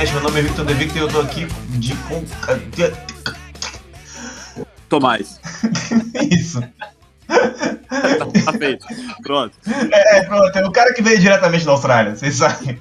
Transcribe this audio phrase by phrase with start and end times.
[0.00, 0.14] Podcast.
[0.14, 1.46] Meu nome é Victor De Victor e eu tô aqui
[1.78, 1.94] de.
[1.96, 2.24] com-
[4.88, 5.40] Tomás.
[6.30, 6.60] Isso.
[7.28, 8.86] Tá feito.
[9.22, 9.56] Pronto.
[9.92, 12.80] É, pronto, é o cara que veio diretamente da Austrália, vocês sabem.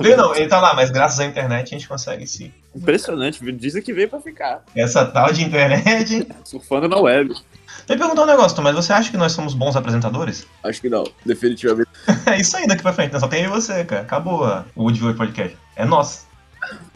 [0.00, 2.52] Veio não, ele tá lá, mas graças à internet a gente consegue sim.
[2.74, 3.40] Impressionante.
[3.52, 4.62] Dizem que veio pra ficar.
[4.74, 6.14] Essa tal de internet.
[6.14, 6.26] hein?
[6.44, 7.28] Surfando na web.
[7.28, 7.44] Deixa
[7.88, 10.46] eu perguntar um negócio, mas você acha que nós somos bons apresentadores?
[10.64, 11.04] Acho que não.
[11.24, 11.90] Definitivamente.
[12.26, 13.20] É isso aí daqui pra frente, né?
[13.20, 14.02] só tem eu e você, cara.
[14.02, 15.56] Acabou o Woodview Podcast.
[15.76, 16.29] É nosso.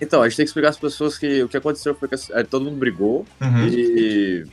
[0.01, 2.43] Então, a gente tem que explicar às pessoas que o que aconteceu foi que eh,
[2.45, 3.67] todo mundo brigou Uhum.
[3.67, 4.47] e.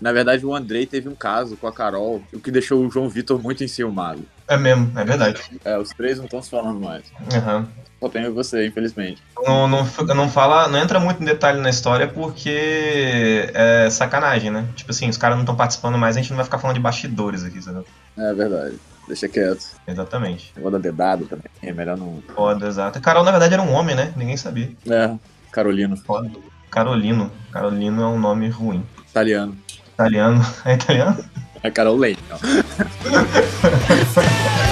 [0.00, 3.08] Na verdade, o Andrei teve um caso com a Carol, o que deixou o João
[3.08, 4.22] Vitor muito enciumado.
[4.46, 5.40] É mesmo, é verdade.
[5.64, 7.04] É, os três não estão se falando mais.
[7.32, 7.66] Uhum.
[8.00, 9.22] Só tenho você, infelizmente.
[9.42, 9.84] Não, não,
[10.14, 14.66] não fala, não entra muito em detalhe na história porque é sacanagem, né?
[14.76, 16.82] Tipo assim, os caras não estão participando mais, a gente não vai ficar falando de
[16.82, 17.84] bastidores aqui, sabe?
[18.18, 18.78] É verdade.
[19.06, 19.66] Deixa quieto.
[19.86, 20.52] Exatamente.
[20.56, 21.44] Dar dedado também.
[21.62, 22.22] É melhor não.
[22.34, 23.00] Foda, exato.
[23.00, 24.12] Carol, na verdade, era um homem, né?
[24.16, 24.70] Ninguém sabia.
[24.88, 25.14] É,
[25.52, 25.96] Carolino.
[25.96, 26.30] Foda.
[26.70, 27.30] Carolino.
[27.52, 28.84] Carolino é um nome ruim.
[29.08, 29.56] Italiano.
[29.92, 30.44] Italiano.
[30.64, 31.24] É italiano?
[31.62, 32.22] É Carol Leite.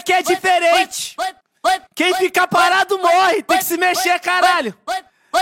[0.00, 1.16] aqui é diferente.
[1.94, 4.76] Quem fica parado morre, tem que se mexer, caralho.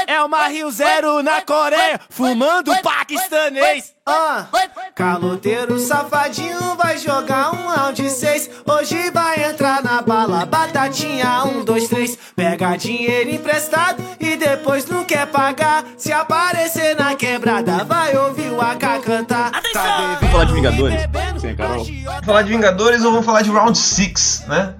[0.07, 3.95] É uma Rio Zero na Coreia, fumando paquistanês.
[4.07, 4.47] Ah,
[4.95, 8.51] caloteiro safadinho vai jogar um round 6.
[8.67, 12.17] Hoje vai entrar na bala, batatinha, um, dois, três.
[12.35, 15.85] Pega dinheiro emprestado e depois não quer pagar.
[15.97, 19.53] Se aparecer na quebrada, vai ouvir o AK cantar.
[19.75, 21.01] Vamos falar de Vingadores?
[21.39, 21.85] Sim, Carol.
[21.85, 24.75] Vamos falar de Vingadores ou vamos falar de Round 6, né?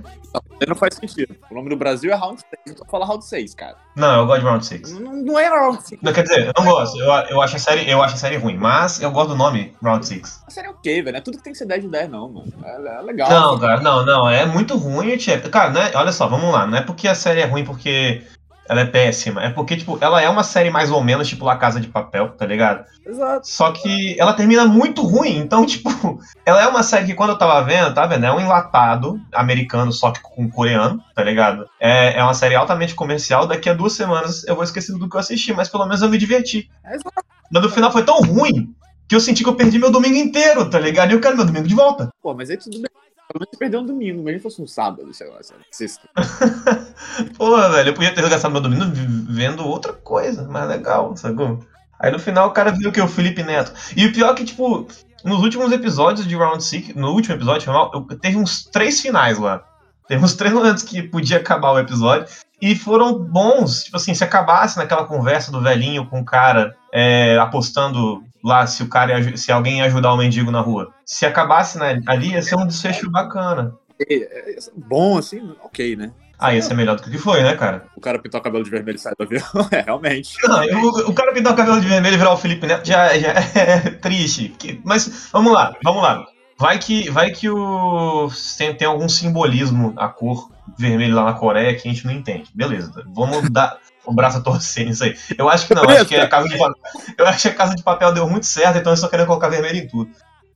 [0.67, 1.37] Não faz sentido.
[1.51, 2.53] O nome do Brasil é Round 6.
[2.67, 3.77] Então fala Round 6, cara.
[3.97, 4.93] Não, eu gosto de Round 6.
[5.01, 6.03] Não, não é Round 6.
[6.03, 6.99] Não, quer dizer, eu não gosto.
[6.99, 9.75] Eu, eu, acho a série, eu acho a série ruim, mas eu gosto do nome
[9.83, 10.43] Round 6.
[10.47, 11.17] A série é ok, velho.
[11.17, 12.53] É tudo que tem que ser 10 de 10, não, mano.
[12.63, 13.31] É, é legal.
[13.31, 14.29] Não, cara, não, não.
[14.29, 15.17] É muito ruim.
[15.51, 15.91] Cara, né?
[15.95, 16.67] Olha só, vamos lá.
[16.67, 18.23] Não é porque a série é ruim porque
[18.69, 19.43] ela é péssima.
[19.43, 22.29] É porque, tipo, ela é uma série mais ou menos, tipo, La Casa de Papel,
[22.31, 22.85] tá ligado?
[23.05, 23.49] Exato.
[23.49, 25.39] Só que ela termina muito ruim.
[25.39, 28.27] Então, tipo, ela é uma série que quando eu tava vendo, tá vendo?
[28.27, 31.67] É um enlatado americano, só que com coreano, tá ligado?
[31.81, 33.47] É, é uma série altamente comercial.
[33.47, 36.09] Daqui a duas semanas eu vou esquecer do que eu assisti, mas pelo menos eu
[36.11, 36.71] me diverti.
[36.85, 37.25] Exato.
[37.51, 38.75] Mas no final foi tão ruim
[39.09, 41.11] que eu senti que eu perdi meu domingo inteiro, tá ligado?
[41.11, 42.11] E eu quero meu domingo de volta.
[42.23, 42.91] Pô, mas aí tudo bem.
[43.31, 45.41] Pelo menos perdeu um domingo, mas ele fosse um sábado, sei lá, lá,
[45.71, 46.09] sexta.
[47.37, 48.85] Pô, velho, eu podia ter gastado meu domingo
[49.29, 51.59] vendo outra coisa, mais legal, sacou?
[52.01, 53.73] Aí no final o cara viu que é o Felipe Neto.
[53.97, 54.87] E o pior é que, tipo,
[55.25, 59.63] nos últimos episódios de Round 6, no último episódio, eu- teve uns três finais lá.
[60.07, 62.27] Teve uns três momentos que podia acabar o episódio.
[62.63, 63.85] E foram bons.
[63.85, 68.83] Tipo assim, se acabasse naquela conversa do velhinho com o cara é, apostando lá se
[68.83, 70.93] o cara se alguém ia ajudar o mendigo na rua.
[71.05, 73.75] Se acabasse né, ali, ia ser um desfecho bacana.
[74.01, 76.13] É, é bom, assim, ok, né?
[76.39, 77.87] Ah, ia ser melhor do que o que foi, né, cara?
[77.97, 79.43] O cara pintar o cabelo de vermelho e sai do avião.
[79.73, 80.37] É, realmente.
[80.45, 83.19] Não, o, o cara pintar o cabelo de vermelho e virar o Felipe Neto já,
[83.19, 84.55] já é triste.
[84.85, 86.25] mas vamos lá, vamos lá.
[86.57, 91.75] Vai que, vai que o tem, tem algum simbolismo a cor vermelho lá na Coreia
[91.75, 92.51] que a gente não entende.
[92.55, 93.79] Beleza, vamos dar
[94.11, 95.17] o braço a torcer nisso aí.
[95.37, 96.75] Eu acho que não, acho que a casa de papel,
[97.19, 99.49] eu acho que a casa de papel deu muito certo, então eles só querem colocar
[99.49, 100.11] vermelho em tudo.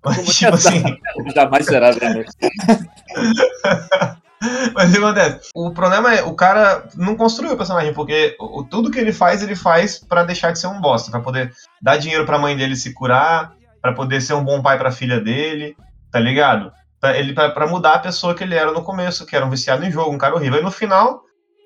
[0.05, 0.55] Mas, Como tipo é?
[0.55, 0.83] assim,
[1.35, 2.27] Jamais será vermelho.
[4.75, 5.51] Mas o que acontece?
[5.55, 9.41] O problema é, o cara não construiu o personagem, porque o- tudo que ele faz,
[9.43, 12.75] ele faz pra deixar de ser um bosta, pra poder dar dinheiro pra mãe dele
[12.75, 15.77] se curar, pra poder ser um bom pai pra filha dele,
[16.11, 16.73] tá ligado?
[17.01, 19.51] Pra, ele, pra, pra mudar a pessoa que ele era no começo, que era um
[19.51, 20.59] viciado em jogo, um cara horrível.
[20.59, 21.23] Aí no final,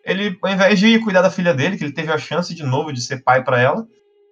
[0.06, 2.62] ele, ao invés de ir cuidar da filha dele, que ele teve a chance de
[2.62, 3.87] novo de ser pai pra ela,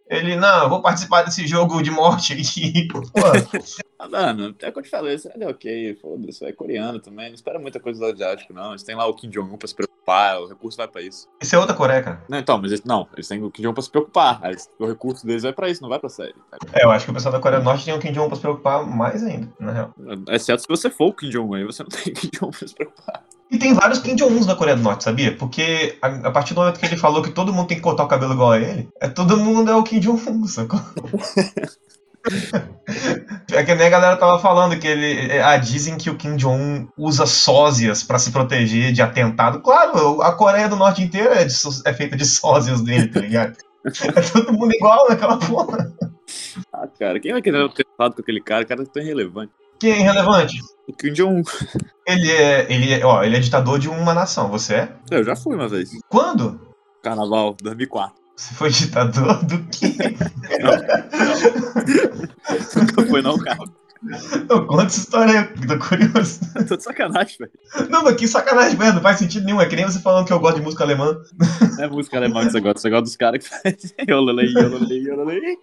[0.08, 2.88] ele, não, eu vou participar desse jogo de morte aqui.
[3.96, 7.28] Ah, mano, é o que eu te falei, isso é ok, foda-se, é coreano também,
[7.28, 8.70] não espera muita coisa do asiático, não.
[8.70, 11.26] Eles têm lá o Kim Jong-un pra se preocupar, o recurso vai pra isso.
[11.40, 12.22] isso é outra Coreia, cara.
[12.28, 14.84] Não, então, mas eles, não, eles têm o Kim Jong-un pra se preocupar, eles- o
[14.86, 16.34] recurso deles vai pra isso, não vai pra série.
[16.50, 16.58] tá?
[16.74, 18.36] É, eu acho que o pessoal da Coreia do Norte tem o Kim Jong pra
[18.36, 19.94] se preocupar mais ainda, na real.
[20.28, 22.74] Exceto se você for o Kim Jong-un, aí você não tem Kim Jong-un pra se
[22.74, 23.24] preocupar.
[23.50, 25.36] E tem vários Kim Jong-uns na Coreia do Norte, sabia?
[25.36, 28.04] Porque a, a partir do momento que ele falou que todo mundo tem que cortar
[28.04, 30.80] o cabelo igual a ele, é todo mundo é o Kim Jong-un, sacou?
[33.52, 35.30] É que nem a galera tava falando que ele.
[35.30, 39.60] é, Ah, dizem que o Kim Jong-un usa sósias pra se proteger de atentado.
[39.60, 41.54] Claro, a Coreia do Norte inteira é, de
[41.84, 43.56] é feita de sósias dele, tá ligado?
[43.84, 45.92] É todo mundo igual naquela porra.
[46.72, 48.64] Ah, cara, quem vai querer ter tentado com aquele cara?
[48.64, 49.52] O cara é tão irrelevante.
[49.78, 50.56] Quem é irrelevante?
[50.86, 51.42] O Kim Jong-un.
[52.06, 54.92] Ele é, ele é, ó, ele é ditador de uma nação, você é?
[55.10, 55.90] Eu já fui uma vez.
[56.08, 56.60] Quando?
[57.02, 58.14] Carnaval, 2004.
[58.36, 59.94] Você foi ditador do quê?
[62.76, 63.58] Nunca foi não, cara.
[64.48, 66.40] Eu conto essa história aí, tô curioso.
[66.68, 67.88] Tô de sacanagem, velho.
[67.88, 69.60] Não, mas que sacanagem, velho, não faz sentido nenhum.
[69.60, 71.16] É que nem você falando que eu gosto de música alemã.
[71.76, 73.78] Não é música alemã que você gosta, você gosta dos caras que fazem
[74.08, 75.58] yololei, yololei, yololei.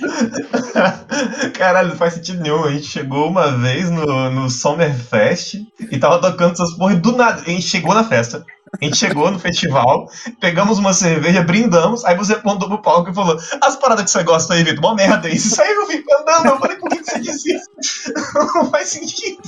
[1.54, 2.64] Caralho, não faz sentido nenhum.
[2.64, 7.12] A gente chegou uma vez no, no Summerfest e tava tocando essas porra e do
[7.12, 7.42] nada.
[7.42, 8.44] A gente chegou na festa.
[8.72, 10.08] A gente chegou no festival,
[10.38, 14.22] pegamos uma cerveja, brindamos, aí você apontou pro palco e falou: As paradas que você
[14.22, 15.48] gosta aí, Vitor, mó merda isso.
[15.48, 16.46] Isso aí eu fico andando.
[16.46, 17.68] Eu falei: Por que que você disse isso?
[18.54, 19.42] Não faz sentido.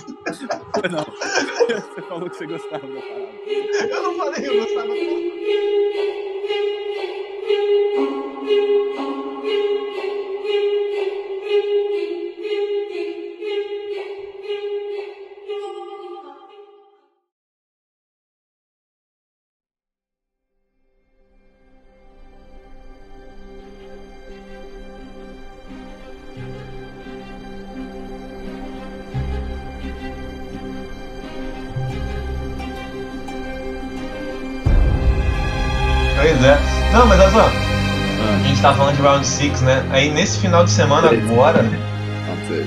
[0.74, 1.04] Foi não.
[1.04, 3.32] Você falou que você gostava da parada.
[3.46, 4.88] Eu não falei, eu gostava.
[11.42, 11.91] Pois
[39.02, 39.84] Round 6, né?
[39.90, 41.64] Aí nesse final de semana agora,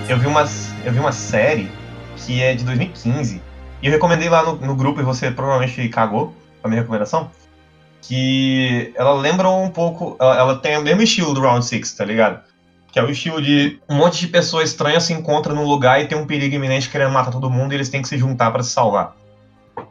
[0.10, 0.44] eu vi uma,
[0.84, 1.72] eu vi uma série
[2.18, 3.42] que é de 2015.
[3.82, 7.32] E eu recomendei lá no, no grupo e você provavelmente cagou a minha recomendação.
[8.02, 10.18] Que ela lembra um pouco.
[10.20, 12.42] Ela, ela tem o mesmo estilo do Round 6, tá ligado?
[12.92, 16.08] Que é o estilo de um monte de pessoas estranhas se encontram num lugar e
[16.08, 18.62] tem um perigo iminente querendo matar todo mundo e eles têm que se juntar pra
[18.62, 19.16] se salvar.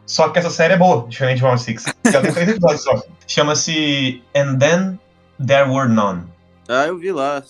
[0.04, 1.84] Só que essa série é boa, diferente de Round 6.
[2.04, 3.02] Ela tem três episódios só.
[3.26, 4.98] Chama-se And Then
[5.38, 6.33] There Were None.
[6.68, 7.42] Ah, eu vi lá.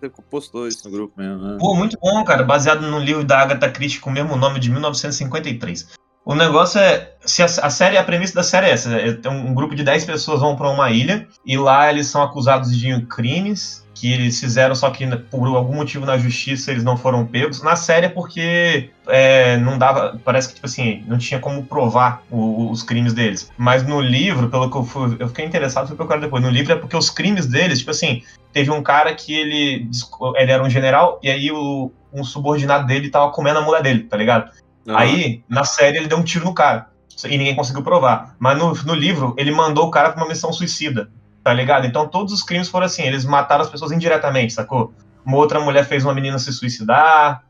[0.00, 1.56] Você postou isso no grupo mesmo, né?
[1.60, 2.42] Pô, muito bom, cara.
[2.42, 5.88] Baseado no livro da Agatha Christie com o mesmo nome de 1953.
[6.24, 7.14] O negócio é.
[7.24, 9.82] Se a, a série, a premissa da série é essa: é, tem um grupo de
[9.82, 14.40] 10 pessoas vão pra uma ilha e lá eles são acusados de crimes que eles
[14.40, 17.62] fizeram, só que por algum motivo na justiça eles não foram pegos.
[17.62, 20.18] Na série é porque é, não dava.
[20.24, 23.50] Parece que, tipo assim, não tinha como provar o- os crimes deles.
[23.58, 25.16] Mas no livro, pelo que eu fui.
[25.18, 26.42] Eu fiquei interessado, fui procurar depois.
[26.42, 29.88] No livro é porque os crimes deles, tipo assim, teve um cara que ele.
[30.36, 34.04] Ele era um general, e aí o, um subordinado dele tava comendo a mulher dele,
[34.04, 34.50] tá ligado?
[34.88, 36.86] Ah, Aí, na série, ele deu um tiro no cara.
[37.24, 38.34] E ninguém conseguiu provar.
[38.38, 41.10] Mas no, no livro, ele mandou o cara pra uma missão suicida.
[41.42, 41.86] Tá ligado?
[41.86, 43.02] Então todos os crimes foram assim.
[43.02, 44.92] Eles mataram as pessoas indiretamente, sacou?
[45.24, 47.42] Uma outra mulher fez uma menina se suicidar.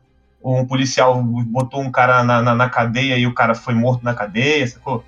[0.43, 4.13] Um policial botou um cara na, na, na cadeia e o cara foi morto na
[4.13, 5.03] cadeia, sacou?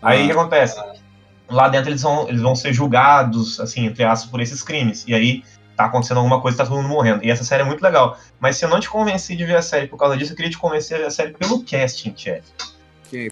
[0.00, 0.82] Aí o que acontece?
[1.48, 5.04] Lá dentro eles vão, eles vão ser julgados, assim, entre aspas, por esses crimes.
[5.06, 5.44] E aí
[5.76, 7.24] tá acontecendo alguma coisa, tá todo mundo morrendo.
[7.24, 8.18] E essa série é muito legal.
[8.40, 10.50] Mas se eu não te convenci de ver a série por causa disso, eu queria
[10.50, 12.50] te convencer a ver a série pelo casting, chefe.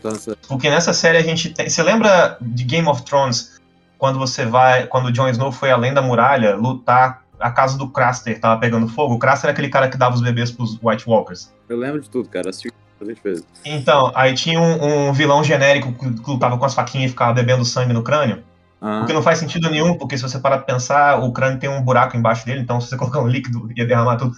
[0.05, 0.37] Nessa...
[0.47, 1.69] Porque nessa série a gente tem.
[1.69, 3.60] Você lembra de Game of Thrones?
[4.01, 4.87] Quando você vai.
[4.87, 7.23] Quando o Jon Snow foi além da muralha lutar.
[7.39, 9.15] A casa do Craster tava pegando fogo.
[9.15, 11.53] O Craster era aquele cara que dava os bebês pros White Walkers.
[11.69, 12.49] Eu lembro de tudo, cara.
[12.49, 13.45] Assisti bastante vezes.
[13.65, 17.35] Então, aí tinha um, um vilão genérico que que lutava com as faquinhas e ficava
[17.35, 18.43] bebendo sangue no crânio.
[18.81, 21.59] Ah, O que não faz sentido nenhum, porque se você parar pra pensar, o crânio
[21.59, 24.35] tem um buraco embaixo dele, então se você colocar um líquido ia derramar tudo.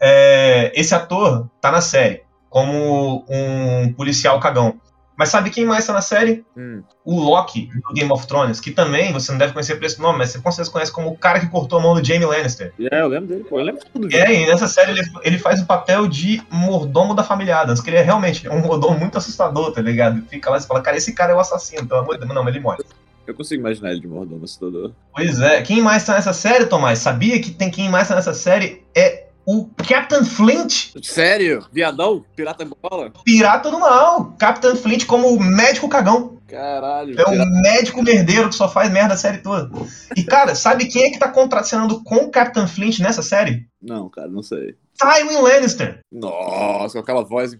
[0.00, 4.80] É, esse ator tá na série como um policial cagão.
[5.16, 6.44] Mas sabe quem mais tá na série?
[6.56, 6.82] hum.
[7.04, 10.18] o Loki do Game of Thrones, que também você não deve conhecer por esse nome,
[10.18, 12.72] mas você com certeza conhece como o cara que cortou a mão do Jamie Lannister.
[12.90, 13.58] É, eu lembro dele, pô.
[13.58, 14.14] Eu lembro tudo.
[14.14, 17.90] É, e nessa série ele, ele faz o papel de mordomo da família Adams, que
[17.90, 20.22] ele é realmente um mordomo muito assustador, tá ligado?
[20.28, 22.34] Fica lá e fala, cara, esse cara é o assassino, pelo amor de Deus.
[22.34, 22.78] Não, mas ele morre.
[23.26, 24.92] Eu consigo imaginar ele de mordomo assustador.
[25.14, 27.00] Pois é, quem mais tá nessa série, Tomás?
[27.00, 28.84] Sabia que tem quem mais tá nessa série?
[28.94, 31.64] É o Captain Flint, Sério?
[31.72, 32.24] Viadão?
[32.34, 33.12] Pirata bola?
[33.24, 34.34] pirata do mal.
[34.38, 36.36] Captain Flint como o médico cagão.
[36.48, 37.18] Caralho.
[37.18, 39.70] É um pirata- médico merdeiro que só faz merda a série toda.
[40.16, 43.66] E, cara, sabe quem é que tá contracenando com o Captain Flint nessa série?
[43.82, 44.74] Não, cara, não sei.
[44.98, 46.00] Tywin Lannister.
[46.10, 47.54] Nossa, com aquela voz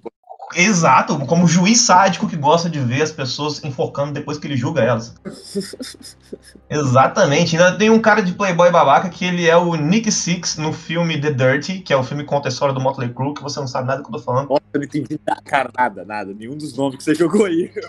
[0.55, 4.81] Exato, como juiz sádico que gosta de ver as pessoas enforcando depois que ele julga
[4.83, 5.15] elas.
[6.71, 7.57] Exatamente.
[7.57, 11.21] Ainda tem um cara de Playboy babaca que ele é o Nick Six no filme
[11.21, 13.59] The Dirty, que é o filme que conta a história do Motley Crue, que você
[13.61, 14.49] não sabe nada do que eu tô falando.
[14.49, 16.35] Nossa, eu não entendi nada, cara, nada, nada.
[16.35, 17.71] Nenhum dos nomes que você jogou aí.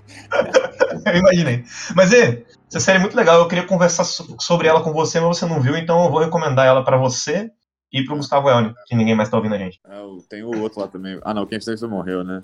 [1.06, 1.64] Eu imaginei.
[1.96, 3.40] Mas, e, essa série é muito legal.
[3.40, 6.20] Eu queria conversar so- sobre ela com você, mas você não viu, então eu vou
[6.20, 7.50] recomendar ela pra você
[7.92, 9.80] e pro Gustavo Elni, que ninguém mais tá ouvindo a gente.
[9.88, 11.20] Ah, o- tem o outro lá também.
[11.24, 12.42] Ah, não, o Ken Stacy morreu, né?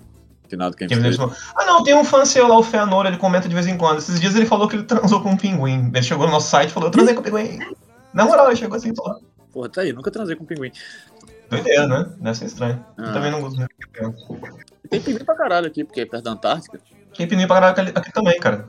[0.48, 3.48] Final do Ken deixou- Ah, não, tem um fã seu lá, o Feanor, ele comenta
[3.48, 3.98] de vez em quando.
[3.98, 5.90] Esses dias ele falou que ele transou com um pinguim.
[5.92, 7.58] Ele chegou no nosso site e falou: Eu transei com um pinguim.
[8.12, 9.20] Na moral, ele chegou assim e falou.
[9.52, 10.70] Porra, tá aí, nunca transei com pinguim.
[11.48, 12.12] Doideira, né?
[12.18, 12.84] Deve ser estranho.
[12.98, 13.12] Eu Ah.
[13.12, 13.70] também não gosto muito.
[14.90, 16.78] Tem pinguim pra caralho aqui, porque é perto da Antártica.
[17.16, 18.68] Tem pinguim pra caralho aqui também, cara.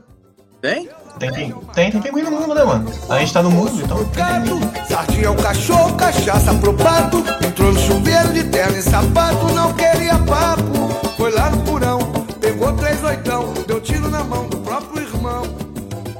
[0.60, 0.88] Tem?
[1.18, 2.90] Tem, pin- tem, tem pinguim no mundo, né, mano?
[3.08, 4.04] A gente tá no mundo, então.
[4.04, 4.16] tem.
[4.22, 7.24] Gato, sardinha é o cachorro, cachaça pro pato.
[7.46, 10.88] Entrou no chuveiro de terno e sapato, não queria papo.
[11.16, 11.98] Foi lá no porão,
[12.40, 15.42] pegou três oitão, deu tiro na mão do próprio irmão.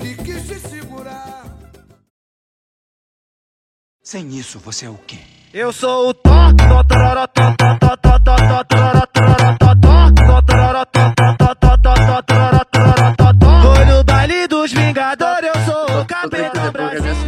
[0.01, 1.45] E quis se segurar.
[4.03, 5.19] Sem isso, você é o quê?
[5.53, 9.75] Eu sou o Tó, Tó, tororó, Tó, Tó, Tó, Tó, Tó, Tó, tororó, tororó, Tó,
[9.75, 12.46] Tó, Tó, tororó, Tó, Tó, Tó, Tó, Tó, Tó, tororó, tororó,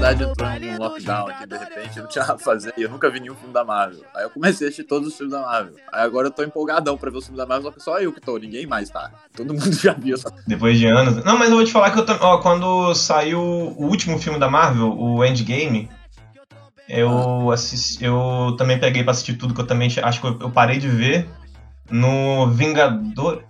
[0.09, 2.83] a cidade entrou num lockdown aqui, de repente, eu não tinha nada pra fazer e
[2.83, 4.03] eu nunca vi nenhum filme da Marvel.
[4.15, 5.75] Aí eu comecei a assistir todos os filmes da Marvel.
[5.93, 8.13] Aí agora eu tô empolgadão pra ver os filmes da Marvel, só que só eu
[8.13, 9.11] que tô, ninguém mais tá.
[9.37, 10.33] Todo mundo já viu essa.
[10.47, 11.23] Depois de anos.
[11.25, 14.39] Não, mas eu vou te falar que eu tam- ó, quando saiu o último filme
[14.39, 15.89] da Marvel, o Endgame,
[16.89, 20.51] eu assisti, eu também peguei pra assistir tudo que eu também acho que eu, eu
[20.51, 21.29] parei de ver
[21.91, 23.43] no Vingador.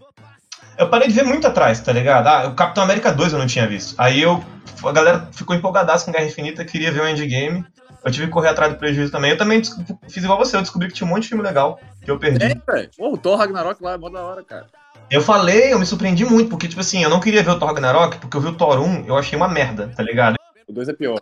[0.79, 2.27] Eu parei de ver muito atrás, tá ligado?
[2.29, 3.95] Ah, o Capitão América 2 eu não tinha visto.
[3.99, 4.43] Aí eu
[4.85, 7.65] a galera ficou empolgadaça com Guerra Infinita, queria ver o Endgame.
[8.05, 9.33] Eu tive que correr atrás do prejuízo também.
[9.33, 9.61] Eu também
[10.09, 12.45] fiz igual você, eu descobri que tinha um monte de filme legal que eu perdi.
[12.45, 12.91] É, velho.
[12.99, 14.67] O Thor Ragnarok lá é mó da hora, cara.
[15.11, 17.69] Eu falei, eu me surpreendi muito, porque, tipo assim, eu não queria ver o Thor
[17.69, 20.37] Ragnarok, porque eu vi o Thor 1, eu achei uma merda, tá ligado?
[20.69, 21.19] O 2 é pior.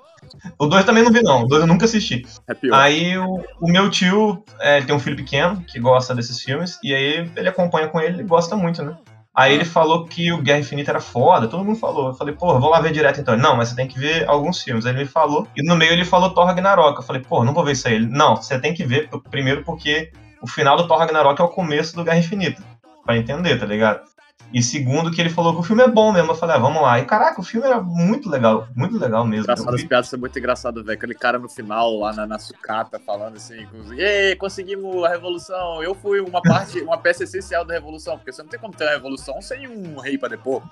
[0.58, 1.44] O 2 também não vi, não.
[1.44, 2.26] O 2 eu nunca assisti.
[2.48, 2.74] É pior.
[2.74, 6.78] Aí o, o meu tio é, ele tem um filho pequeno que gosta desses filmes,
[6.82, 8.96] e aí ele acompanha com ele e gosta muito, né?
[9.36, 12.08] Aí ele falou que o Guerra Infinita era foda, todo mundo falou.
[12.08, 13.34] Eu falei, pô, vou lá ver direto então.
[13.34, 14.86] Ele, não, mas você tem que ver alguns filmes.
[14.86, 16.96] Aí ele me falou, e no meio ele falou Thor Ragnarok.
[16.96, 17.96] Eu falei, pô, não vou ver isso aí.
[17.96, 21.48] Ele, não, você tem que ver, primeiro porque o final do Thor Ragnarok é o
[21.48, 22.62] começo do Guerra Infinita.
[23.04, 24.00] Pra entender, tá ligado?
[24.52, 26.30] E segundo que ele falou que o filme é bom mesmo.
[26.30, 26.98] Eu falei, ah, vamos lá.
[26.98, 29.44] E caraca, o filme era muito legal, muito legal mesmo.
[29.44, 30.96] Engraçado, as piadas são muito engraçadas, velho.
[30.96, 35.82] Aquele cara no final, lá na, na sucata, falando assim, Ei, conseguimos a revolução.
[35.82, 38.84] Eu fui uma parte, uma peça essencial da revolução, porque você não tem como ter
[38.84, 40.62] uma revolução sem um rei pra depor.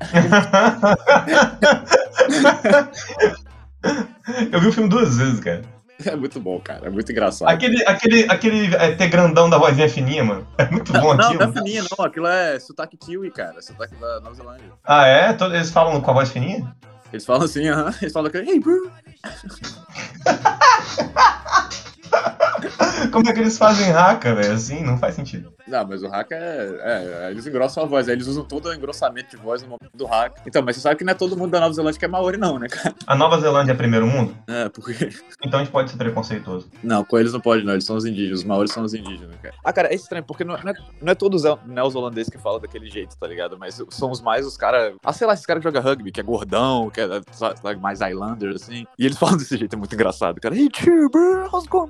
[4.52, 5.62] Eu vi o filme duas vezes, cara.
[6.04, 6.86] É muito bom, cara.
[6.86, 7.48] É muito engraçado.
[7.48, 10.46] Aquele, aquele, aquele é, ter grandão da vozinha fininha, mano.
[10.56, 11.40] É muito bom não, aquilo.
[11.40, 12.04] não é fininha, não.
[12.04, 13.60] Aquilo é sotaque kiwi, cara.
[13.60, 14.70] Sotaque da Nova Zelândia.
[14.84, 15.36] Ah, é?
[15.52, 16.72] Eles falam com a voz fininha?
[17.12, 17.92] Eles falam assim, aham.
[18.00, 18.90] Eles falam que, hey, bro.
[23.12, 24.52] Como é que eles fazem raca, velho?
[24.52, 25.52] Assim, não faz sentido.
[25.66, 27.30] Não, mas o hack é, é.
[27.30, 28.08] Eles engrossam a voz.
[28.08, 30.38] aí Eles usam todo o engrossamento de voz no momento do hack.
[30.46, 32.38] Então, mas você sabe que não é todo mundo da Nova Zelândia que é Maori,
[32.38, 32.94] não, né, cara?
[33.06, 34.34] A Nova Zelândia é primeiro mundo?
[34.46, 35.08] É, porque.
[35.44, 36.68] Então a gente pode ser preconceituoso.
[36.82, 37.72] Não, com eles não pode, não.
[37.72, 38.40] Eles são os indígenas.
[38.40, 39.54] Os maoris são os indígenas, cara.
[39.64, 42.60] Ah, cara, é estranho, porque não, não é, não é todos os neozelandeses que falam
[42.60, 43.56] daquele jeito, tá ligado?
[43.56, 44.94] Mas são os mais os caras.
[45.04, 48.00] Ah, sei lá, esses caras que jogam rugby, que é gordão, que é sabe, mais
[48.00, 48.84] Highlander, assim.
[48.98, 50.56] E eles falam desse jeito, é muito engraçado, cara.
[50.56, 51.88] Hey, tio, bro, how's going?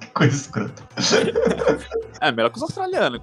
[0.00, 0.82] Que coisa escrota.
[2.20, 3.20] É, melhor que os australianos.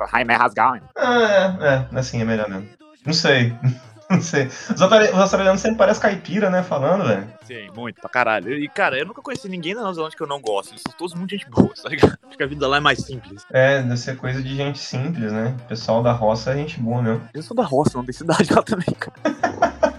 [0.56, 0.82] Going?
[0.96, 2.68] Ah, é, é, assim, é melhor mesmo.
[3.06, 3.54] Não sei.
[4.10, 4.48] Não sei.
[4.48, 6.64] Os australianos sempre parecem caipira, né?
[6.64, 7.28] Falando, velho.
[7.50, 8.54] Sim, muito, pra caralho.
[8.54, 10.70] E, cara, eu nunca conheci ninguém da Nova Zelândia que eu não gosto.
[10.70, 12.16] Eles são todos muito gente boa, tá ligado?
[12.28, 13.44] Acho que a vida lá é mais simples.
[13.52, 15.58] É, deve ser coisa de gente simples, né?
[15.66, 17.28] O pessoal da roça é gente boa mesmo.
[17.34, 19.16] Eu sou da roça, não tem cidade lá também, cara.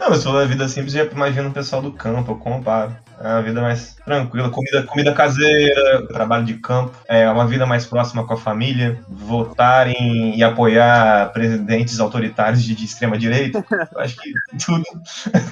[0.00, 2.94] Não, mas se for a vida simples, já imagina o pessoal do campo, eu comparo.
[3.20, 7.86] É uma vida mais tranquila, comida, comida caseira, trabalho de campo, é uma vida mais
[7.86, 13.64] próxima com a família, votarem e apoiar presidentes autoritários de, de extrema direita.
[13.70, 14.84] Eu acho que tudo,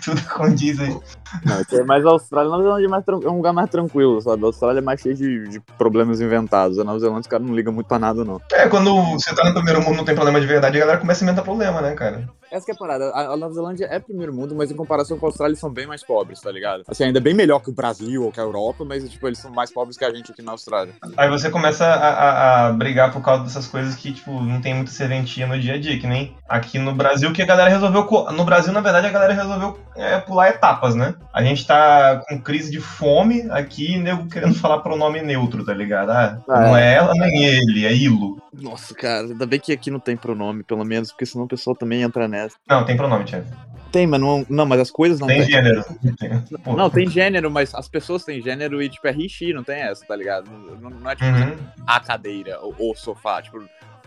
[0.04, 0.97] tudo condiz aí.
[1.45, 4.42] Não, mas a Austrália, Nova Zelândia é, mais é um lugar mais tranquilo, sabe?
[4.42, 6.78] A Austrália é mais cheio de, de problemas inventados.
[6.78, 8.40] A Nova Zelândia, os caras não ligam muito pra nada, não.
[8.52, 11.23] É, quando você tá no primeiro mundo não tem problema de verdade, a galera começa
[11.23, 12.28] a inventar problema, né, cara?
[12.52, 13.11] Essa que é a parada.
[13.11, 15.71] A, a Nova Zelândia é primeiro mundo, mas em comparação com a Austrália, eles são
[15.73, 16.82] bem mais pobres, tá ligado?
[16.87, 19.50] Assim, ainda bem melhor que o Brasil ou que a Europa, mas, tipo, eles são
[19.50, 20.92] mais pobres que a gente aqui na Austrália.
[21.16, 24.75] Aí você começa a, a- a brigar por causa dessas coisas que, tipo, não tem
[24.75, 28.06] muita serventia no dia a dia, que nem aqui no Brasil, que a galera resolveu.
[28.32, 31.14] No Brasil, na verdade, a galera resolveu é, pular etapas, né?
[31.32, 36.11] A gente tá com crise de fome aqui, nego querendo falar pronome neutro, tá ligado?
[36.11, 38.41] Ah, Ah, não é ela nem ele, é ilo.
[38.52, 41.75] Nossa, cara, ainda bem que aqui não tem pronome, pelo menos, porque senão o pessoal
[41.75, 42.56] também entra nessa.
[42.68, 43.47] Não, tem pronome, Thiago.
[43.90, 45.50] Tem, mas não, não mas as coisas não Tem tem.
[45.50, 45.85] gênero.
[46.64, 46.75] Pô.
[46.75, 50.04] Não, tem gênero, mas as pessoas têm gênero e, tipo, é rishi, não tem essa,
[50.06, 50.50] tá ligado?
[50.80, 51.56] Não, não é, tipo, Uhum.
[51.87, 53.59] a cadeira ou sofá, tipo,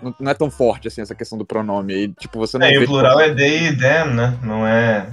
[0.02, 1.94] não, não é tão forte, assim, essa questão do pronome.
[1.94, 4.38] E, tipo, você não É, e o plural é they e them, né?
[4.44, 5.08] Não é.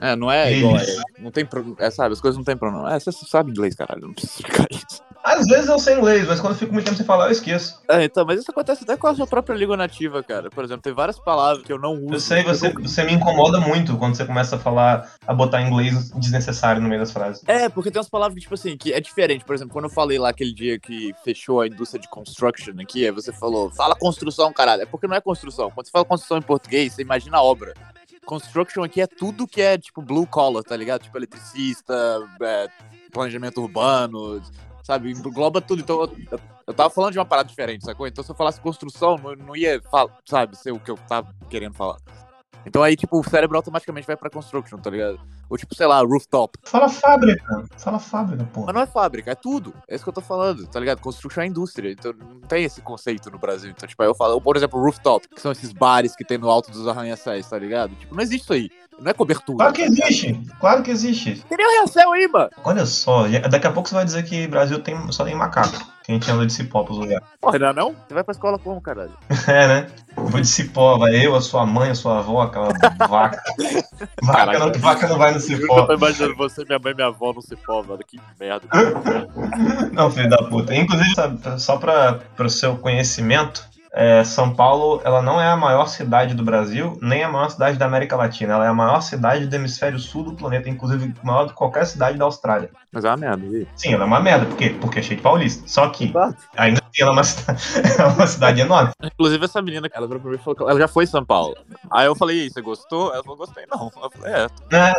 [0.00, 0.76] É, não é igual.
[0.76, 0.86] É,
[1.18, 1.44] não tem.
[1.44, 2.88] pro- É, sabe, as coisas não tem pronome.
[2.92, 4.02] É, você sabe inglês, caralho.
[4.06, 5.02] Não precisa explicar isso.
[5.24, 7.82] Às vezes eu sei inglês, mas quando eu fico muito tempo sem falar, eu esqueço.
[7.88, 10.48] É, então, mas isso acontece até com a sua própria língua nativa, cara.
[10.48, 12.14] Por exemplo, tem várias palavras que eu não uso.
[12.14, 16.10] Eu sei, você, você me incomoda muito quando você começa a falar, a botar inglês
[16.12, 17.42] desnecessário no meio das frases.
[17.48, 19.44] É, porque tem umas palavras que, tipo assim, que é diferente.
[19.44, 23.04] Por exemplo, quando eu falei lá aquele dia que fechou a indústria de construction aqui,
[23.04, 24.82] aí você falou, fala construção, caralho.
[24.82, 25.70] É porque não é construção.
[25.72, 27.74] Quando você fala construção em português, você imagina a obra.
[28.28, 31.00] Construction aqui é tudo que é, tipo, blue collar, tá ligado?
[31.02, 31.94] Tipo, eletricista,
[32.42, 32.68] é,
[33.10, 34.42] planejamento urbano,
[34.84, 35.10] sabe?
[35.10, 35.80] Engloba tudo.
[35.80, 36.12] Então, eu,
[36.66, 38.06] eu- tava falando de uma parada diferente, sacou?
[38.06, 39.80] Então, se eu falasse construção, não, não ia,
[40.26, 41.96] sabe, ser o que eu tava querendo falar.
[42.68, 45.18] Então aí, tipo, o cérebro automaticamente vai pra construction, tá ligado?
[45.48, 46.58] Ou tipo, sei lá, rooftop.
[46.62, 47.64] Fala fábrica.
[47.78, 48.66] Fala fábrica, pô.
[48.66, 49.74] Mas não é fábrica, é tudo.
[49.88, 51.00] É isso que eu tô falando, tá ligado?
[51.00, 53.70] Construction é indústria, então não tem esse conceito no Brasil.
[53.70, 56.36] Então, tipo, aí eu falo, ou, por exemplo, rooftop, que são esses bares que tem
[56.36, 57.94] no alto dos arranha-céus, tá ligado?
[57.96, 58.70] Tipo, não existe isso aí.
[59.00, 59.58] Não é cobertura.
[59.58, 60.42] Claro que existe.
[60.60, 61.44] Claro que existe.
[61.48, 62.50] Tem nem o aí, mano.
[62.64, 65.97] Olha só, daqui a pouco você vai dizer que Brasil tem, só tem macaco.
[66.08, 67.22] Que a gente anda de cipó pros lugares.
[67.38, 67.92] Porra, não não?
[67.92, 69.12] Você vai pra escola como, caralho?
[69.46, 69.86] É, né?
[70.16, 72.70] Vou de cipó, vai eu, a sua mãe, a sua avó, aquela
[73.06, 73.42] vaca.
[74.22, 75.86] Vaca não, vaca não vai no cipó.
[75.92, 78.00] imaginando você, minha mãe e minha avó no cipó, mano.
[78.06, 78.66] Que merda.
[79.92, 80.74] Não, filho da puta.
[80.74, 83.64] Inclusive, sabe, só para o seu conhecimento,
[84.00, 87.76] é, São Paulo ela não é a maior cidade do Brasil, nem a maior cidade
[87.76, 88.54] da América Latina.
[88.54, 91.84] Ela é a maior cidade do hemisfério sul do planeta, inclusive maior do que qualquer
[91.84, 92.70] cidade da Austrália.
[92.92, 93.66] Mas é uma merda, aí?
[93.74, 94.70] Sim, ela é uma merda, por quê?
[94.80, 95.64] Porque é cheio de paulista.
[95.66, 96.12] Só que,
[96.56, 97.62] ainda assim, ela é uma cidade,
[97.98, 98.92] é uma cidade enorme.
[99.02, 101.24] Inclusive, essa menina, ela virou pra mim e falou que ela já foi em São
[101.24, 101.56] Paulo.
[101.90, 103.12] Aí eu falei, e aí, você gostou?
[103.12, 103.90] Ela falou, gostei não.
[104.00, 104.46] Eu falei, é.
[104.76, 104.92] É.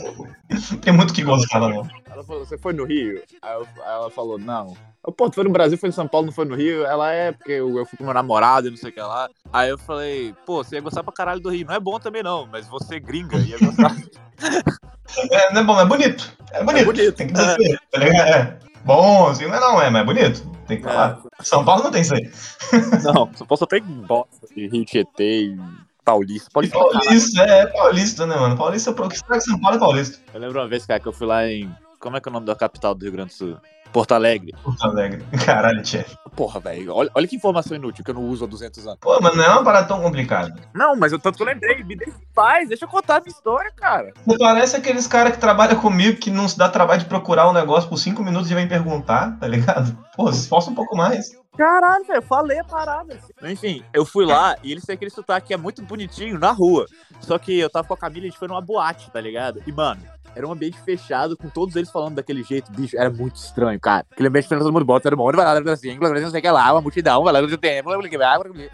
[0.82, 1.86] Tem muito que gostar, não.
[2.10, 3.22] Ela falou, você foi no Rio?
[3.42, 4.74] Aí, eu- aí ela falou, não.
[5.04, 6.84] Eu, pô, tu foi no Brasil, foi em São Paulo, não foi no Rio?
[6.84, 9.28] Ela é, porque eu, eu fui com meu namorado e não sei o que lá.
[9.52, 11.66] Aí eu falei, pô, você ia gostar pra caralho do Rio.
[11.66, 13.96] Não é bom também não, mas você gringa ia gostar.
[15.30, 16.32] É, não é bom, é bonito.
[16.52, 16.82] É bonito.
[16.82, 17.12] É bonito.
[17.12, 18.28] Tem que dizer, tá ligado?
[18.28, 18.58] É.
[18.84, 20.50] Bom, assim, não é, não, é, mas é bonito.
[20.66, 21.20] Tem que falar.
[21.40, 22.30] São Paulo não tem isso aí.
[23.04, 25.60] não, São Paulo só tem bosta de Rio Tietê e
[26.04, 26.48] Paulista.
[26.48, 28.56] E Paulista Paulista, é, é paulista, né, mano?
[28.56, 30.18] Paulista, o que será que São Paulo é paulista?
[30.32, 31.70] Eu lembro uma vez, cara, que eu fui lá em.
[32.00, 33.56] Como é que é o nome da capital do Rio Grande do Sul?
[33.92, 34.54] Porto Alegre.
[34.62, 35.22] Porto Alegre.
[35.44, 36.04] Caralho, tchê.
[36.34, 36.94] Porra, velho.
[36.94, 38.98] Olha, olha que informação inútil que eu não uso há 200 anos.
[39.00, 40.54] Pô, mas não é uma parada tão complicada.
[40.74, 41.84] Não, mas eu tanto que eu lembrei.
[41.84, 42.68] Me deixa em paz.
[42.68, 44.12] Deixa eu contar a minha história, cara.
[44.24, 47.52] Você parece aqueles caras que trabalham comigo que não se dá trabalho de procurar um
[47.52, 49.96] negócio por cinco minutos e vem perguntar, tá ligado?
[50.16, 51.41] Pô, se esforça um pouco mais.
[51.56, 53.18] Caralho, velho, eu falei a parada.
[53.42, 56.86] Enfim, eu fui lá e eles têm aquele sotaque que é muito bonitinho na rua.
[57.20, 59.62] Só que eu tava com a Camila e a gente foi numa boate, tá ligado?
[59.66, 60.00] E, mano,
[60.34, 62.96] era um ambiente fechado com todos eles falando daquele jeito, bicho.
[62.96, 64.06] Era muito estranho, cara.
[64.10, 66.50] Aquele ambiente fechado, todo mundo bota, todo mundo vai lá, assim, não sei o que
[66.50, 67.82] lá, uma multidão, vai lá, não tem,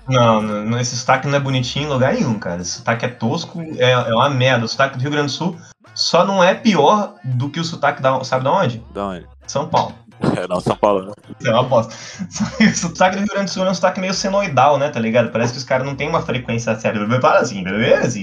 [0.08, 2.62] Não, não, esse sotaque não é bonitinho em lugar nenhum, cara.
[2.62, 4.64] Esse sotaque é tosco, é, é uma merda.
[4.64, 5.56] O sotaque do Rio Grande do Sul
[5.94, 8.22] só não é pior do que o sotaque da.
[8.22, 8.84] Sabe de onde?
[8.94, 9.26] Da onde?
[9.46, 9.94] São Paulo.
[10.36, 11.12] É, não, São Paulo.
[11.44, 11.94] É uma bosta.
[12.30, 14.88] Só que O sotaque do Rio Grande do Sul é um sotaque meio senoidal, né,
[14.88, 15.30] tá ligado?
[15.30, 16.98] Parece que os caras não têm uma frequência séria.
[17.20, 18.18] Para assim, beleza?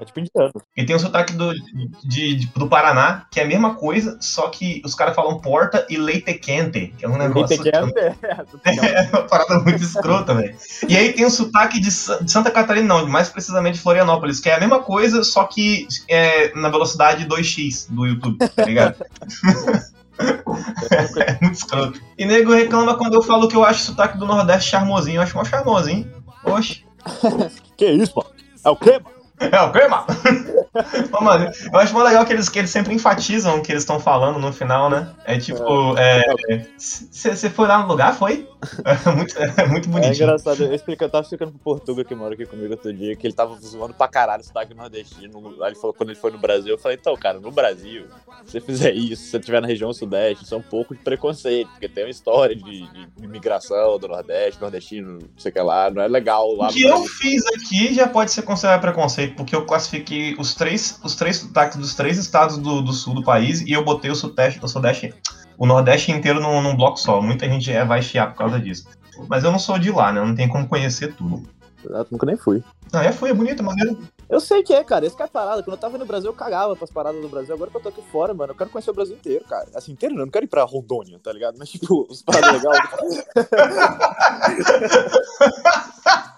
[0.00, 0.52] É tipo indiano.
[0.76, 1.52] E tem o sotaque do,
[2.04, 5.86] de, de- do Paraná, que é a mesma coisa, só que os caras falam porta
[5.90, 7.56] e leite quente, que é um negócio.
[8.64, 10.54] É uma parada muito escrota, velho.
[10.88, 14.48] E aí tem o sotaque de, de Santa Catarina, não, mais precisamente de Florianópolis, que
[14.48, 18.96] é a mesma coisa, só que é na velocidade 2x do YouTube, tá ligado?
[20.18, 22.00] é muito escroto.
[22.18, 25.16] E nego reclama quando eu falo que eu acho o sotaque do Nordeste charmosinho.
[25.16, 26.10] Eu acho mó charmosinho.
[26.44, 26.84] Oxe.
[27.76, 28.30] Que isso, mano?
[28.64, 29.16] É o quê, mano?
[29.38, 30.06] É o quê, mano?
[31.12, 33.82] Ô, mano, eu acho mó legal que eles, que eles sempre enfatizam o que eles
[33.82, 35.10] estão falando no final, né?
[35.24, 35.94] É tipo,
[36.78, 38.48] você foi lá no lugar, foi?
[39.06, 40.14] É muito, é muito É bonitinho.
[40.14, 43.26] engraçado, eu, explico, eu tava explicando pro Portuga que mora aqui comigo outro dia, que
[43.26, 45.54] ele tava zoando pra caralho o sotaque nordestino.
[45.62, 48.06] Aí ele falou quando ele foi no Brasil, eu falei, então, cara, no Brasil,
[48.44, 51.02] se você fizer isso, se você estiver na região sudeste, isso é um pouco de
[51.02, 55.60] preconceito, porque tem uma história de, de imigração do Nordeste, nordestino, não sei o que
[55.60, 59.36] lá, não é legal lá O que eu fiz aqui já pode ser considerado preconceito,
[59.36, 63.22] porque eu classifiquei os três, os três sotaques dos três estados do, do sul do
[63.22, 65.14] país e eu botei o sudeste, o sudeste,
[65.56, 67.20] o nordeste inteiro num, num bloco só.
[67.20, 68.86] Muita gente é, vai chiar por causa disso.
[69.28, 70.20] Mas eu não sou de lá, né?
[70.20, 71.42] Eu não tenho como conhecer tudo.
[71.84, 72.62] Eu nunca nem fui.
[72.92, 73.76] Não, é foi, é bonito, mas
[74.28, 75.06] eu- sei que é, cara.
[75.06, 75.62] Esse que é a parada.
[75.62, 77.54] Quando eu tava no Brasil, eu cagava pras paradas do Brasil.
[77.54, 79.68] Agora que eu tô aqui fora, mano, eu quero conhecer o Brasil inteiro, cara.
[79.74, 81.56] Assim, inteiro não, eu não quero ir pra Rondônia, tá ligado?
[81.58, 83.24] Mas, tipo, os paradas legais.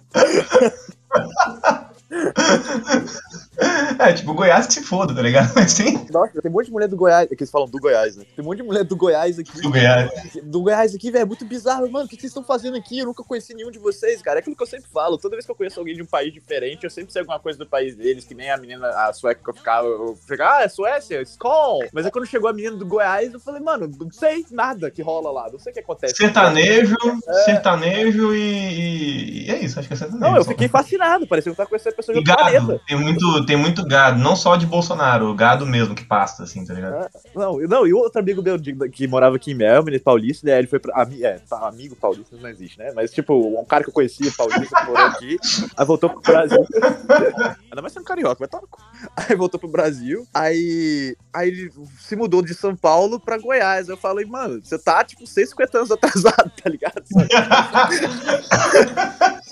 [3.99, 5.53] É, tipo, Goiás que se foda, tá ligado?
[5.57, 7.25] Mas sim, Nossa, tem um monte de mulher do Goiás.
[7.31, 8.25] É que eles falam do Goiás, né?
[8.37, 9.61] Tem um monte de mulher do Goiás aqui.
[9.61, 10.11] do Goiás.
[10.45, 11.23] Do Goiás aqui, velho.
[11.23, 12.07] É muito bizarro, mano.
[12.07, 13.01] O que vocês estão fazendo aqui?
[13.01, 14.39] Eu nunca conheci nenhum de vocês, cara.
[14.39, 15.19] É aquilo que eu sempre falo.
[15.19, 17.59] Toda vez que eu conheço alguém de um país diferente, eu sempre sei alguma coisa
[17.59, 19.89] do país deles, que nem a menina, a sueca que eu ficava.
[19.89, 21.85] Eu ficava, ah, é Suécia, Skol.
[21.93, 25.03] Mas aí quando chegou a menina do Goiás, eu falei, mano, não sei nada que
[25.03, 25.51] rola lá.
[25.51, 26.15] Não sei o que acontece.
[26.15, 26.95] Sertanejo,
[27.45, 30.25] sertanejo e, e- e é isso, acho que é sertanejo.
[30.25, 31.27] Não, eu fiquei fascinado.
[31.27, 32.81] Parecia que eu tava conhecendo pessoas E gado, planeta.
[32.87, 36.73] tem muito, tem muito gado, não só de Bolsonaro, gado mesmo que pasta, assim, tá
[36.73, 37.09] ligado?
[37.35, 40.59] Não, não, e outro amigo meu de- que morava aqui em Melbourne, paulista, né?
[40.59, 41.07] Ele foi pra.
[41.21, 42.93] é, pa- amigo paulista não existe, né?
[42.95, 45.37] Mas, tipo, um cara que eu conhecia, paulista, que morou aqui,
[45.77, 46.59] aí voltou pro Brasil.
[47.71, 48.79] Ainda mais sendo carioca, no cu.
[49.17, 51.17] Aí voltou pro Brasil, aí.
[51.35, 53.89] Aí ele se mudou de São Paulo pra Goiás.
[53.89, 57.03] Eu falei, mano, você tá, tipo, 150 anos atrasado, tá ligado?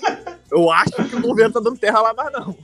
[0.51, 2.55] Eu acho que o governo tá dando terra lá, mas não.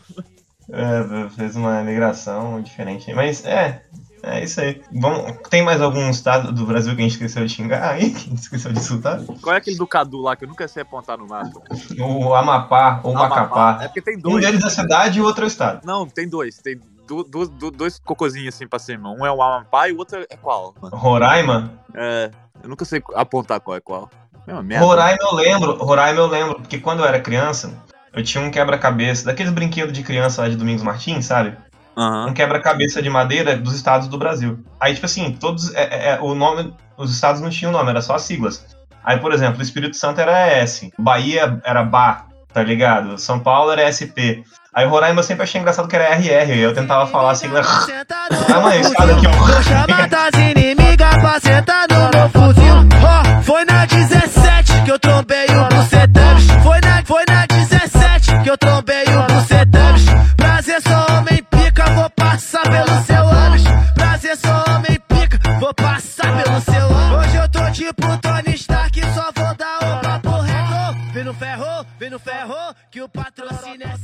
[0.72, 3.14] É, fez uma migração diferente.
[3.14, 3.84] Mas é,
[4.24, 4.82] é isso aí.
[4.94, 8.10] Vamos, tem mais algum estado do Brasil que a gente esqueceu de xingar aí?
[8.12, 9.22] Que a gente esqueceu de insultar?
[9.42, 11.62] Qual é aquele do Cadu lá que eu nunca sei apontar no mapa?
[12.00, 13.80] O Amapá ou Macapá.
[13.82, 14.46] É porque tem Um dois.
[14.46, 15.86] deles é cidade e o outro é o estado.
[15.86, 16.58] Não, tem dois.
[16.60, 19.12] Tem du- du- du- dois cocôzinhos assim pra cima.
[19.12, 20.74] Um é o Amapá e o outro é qual?
[20.82, 21.74] Roraima?
[21.94, 22.32] É.
[22.64, 24.10] Eu nunca sei apontar qual é qual.
[24.48, 24.86] É uma merda.
[24.86, 27.74] Roraima eu lembro, Roraima eu lembro, porque quando eu era criança,
[28.14, 31.58] eu tinha um quebra-cabeça, daqueles brinquedos de criança lá de Domingos Martins, sabe?
[31.96, 32.28] Aham.
[32.28, 34.60] um quebra-cabeça de madeira dos estados do Brasil.
[34.80, 35.74] Aí, tipo assim, todos.
[35.76, 36.74] É, é, é, o nome.
[36.98, 38.66] Os estados não tinham nome, era só as siglas.
[39.04, 43.18] Aí, por exemplo, o Espírito Santo era S, Bahia era BA, tá ligado?
[43.18, 44.44] São Paulo era SP.
[44.74, 47.62] Aí Roraima eu sempre achei engraçado que era RR, e eu tentava falar a sigla.
[47.62, 50.40] Ah, mãe, esse cara aqui, ó.
[50.40, 52.74] Inimigas pra sentar no meu fuzil.
[53.04, 56.40] Ó, foi na 17 que eu trombei o bucetão.
[56.64, 59.96] Foi na, foi na 17 que eu trombei o bucetão.
[60.38, 63.64] Prazer, sou homem pica, vou passar pelo seu ânus.
[63.94, 67.28] Prazer, sou homem pica, vou passar pelo seu ânus.
[67.28, 71.14] Hoje eu tô tipo Tony Stark, só vou dar o papo reto.
[71.14, 73.98] Vem no ferro, vem no ferro, que o patrocínio é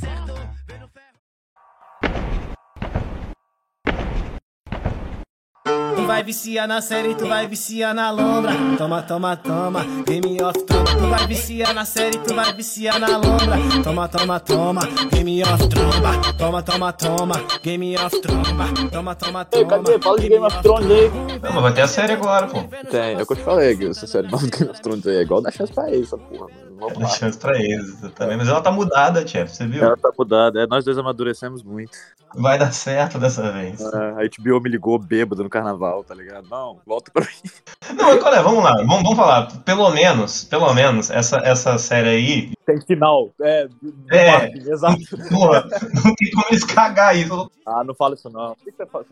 [6.10, 8.52] vai viciar na série, tu vai viciar na lombra.
[8.80, 10.92] Toma, toma, toma, game of tromba.
[10.92, 13.58] Tu vai viciar na série, tu vai viciar na lombra.
[13.84, 16.34] Toma, toma, toma, game of tromba.
[16.36, 18.66] Toma, toma, toma, game of tromba.
[18.92, 19.66] Toma, toma, toma.
[19.68, 20.00] cadê?
[20.00, 21.12] Fala de Game of Thrones aí.
[21.44, 22.64] Não, mas vai ter a série agora, pô.
[22.90, 25.06] Tem, é o que eu te falei, que essa série nova do Game of Thrones
[25.06, 26.69] aí é igual dar chance pra eles, essa porra, mano.
[26.80, 27.10] Vamos Dá lá.
[27.10, 28.38] chance pra eles também.
[28.38, 29.84] Mas ela tá mudada, chefe, você viu?
[29.84, 31.98] Ela tá mudada, é, nós dois amadurecemos muito.
[32.36, 33.82] Vai dar certo dessa vez.
[33.82, 36.48] É, a HBO me ligou bêbado no carnaval, tá ligado?
[36.50, 37.96] Não, volta pra mim.
[37.96, 38.42] Não, mas qual é?
[38.42, 39.48] Vamos lá, vamos, vamos falar.
[39.66, 43.68] Pelo menos, pelo menos, essa, essa série aí, Tem final, é.
[44.12, 44.54] É.
[44.56, 45.00] Exato.
[45.28, 45.68] porra,
[46.06, 47.50] não tem como eles cagar isso.
[47.66, 48.56] Ah, não fala isso não.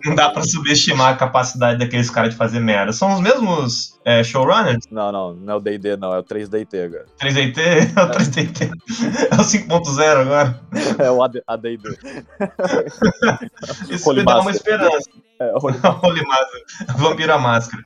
[0.05, 2.93] Não dá pra subestimar a capacidade daqueles caras de fazer merda.
[2.93, 4.85] São os mesmos é, showrunners?
[4.91, 7.05] Não, não, não é o D&D não, é o 3DT agora.
[7.19, 7.57] 3DT?
[7.97, 8.71] É o 3DT.
[9.31, 10.59] É o 5.0 agora.
[11.03, 11.97] É o AD- AD&D.
[13.89, 15.09] Isso me dá uma esperança.
[15.39, 15.57] É, o
[16.05, 16.61] Holy Master.
[16.95, 17.83] Vampiro à máscara.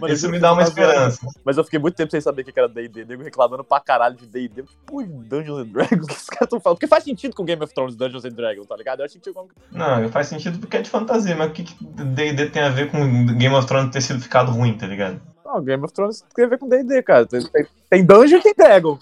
[0.00, 0.80] Mano, Isso me dá uma zoando.
[0.80, 1.26] esperança.
[1.44, 4.16] Mas eu fiquei muito tempo sem saber o que era D&D, nego reclamando pra caralho
[4.16, 4.64] de D&D.
[4.86, 6.76] Pô, Dungeons and Dragons, o que esses caras tão falando?
[6.76, 9.00] Porque faz sentido com Game of Thrones Dungeons and Dragons, tá ligado?
[9.00, 12.50] Eu achei que tinha Não, faz sentido porque é de fantasia, mas o que D&D
[12.50, 15.20] tem a ver com Game of Thrones ter sido ficado ruim, tá ligado?
[15.44, 17.26] Não, Game of Thrones tem a ver com D&D, cara.
[17.26, 18.98] Tem, tem, tem Dungeon e tem Dragon.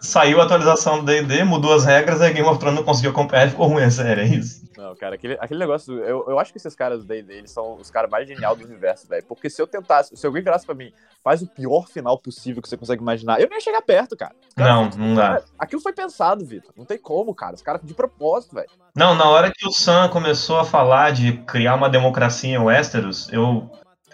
[0.00, 3.46] Saiu a atualização do D&D, mudou as regras, aí Game of Thrones não conseguiu acompanhar
[3.46, 4.64] e ficou ruim a série, é isso.
[4.76, 5.92] Não, cara, aquele, aquele negócio.
[5.98, 8.64] Eu, eu acho que esses caras do D&D, eles são os caras mais geniais do
[8.64, 9.22] universo, velho.
[9.26, 10.90] Porque se eu tentasse, se alguém virasse pra mim,
[11.22, 14.34] faz o pior final possível que você consegue imaginar, eu nem ia chegar perto, cara.
[14.48, 15.22] Os caras- Não, não dá.
[15.28, 16.72] Cara, Aquilo foi pensado, Vitor.
[16.74, 17.54] Não tem como, cara.
[17.54, 18.70] Os caras de propósito, velho.
[18.96, 23.28] Não, na hora que o Sam começou a falar de criar uma democracia em Westeros,
[23.30, 23.70] eu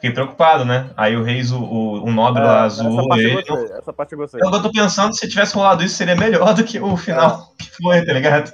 [0.07, 0.91] fiquei preocupado, né?
[0.97, 3.43] Aí o Reis, o, o, o nobre lá, É, essa parte eu ele.
[3.43, 3.77] gostei.
[3.79, 4.41] Essa parte eu gostei.
[4.43, 8.05] Eu tô pensando, se tivesse rolado isso, seria melhor do que o final que foi,
[8.05, 8.53] tá ligado?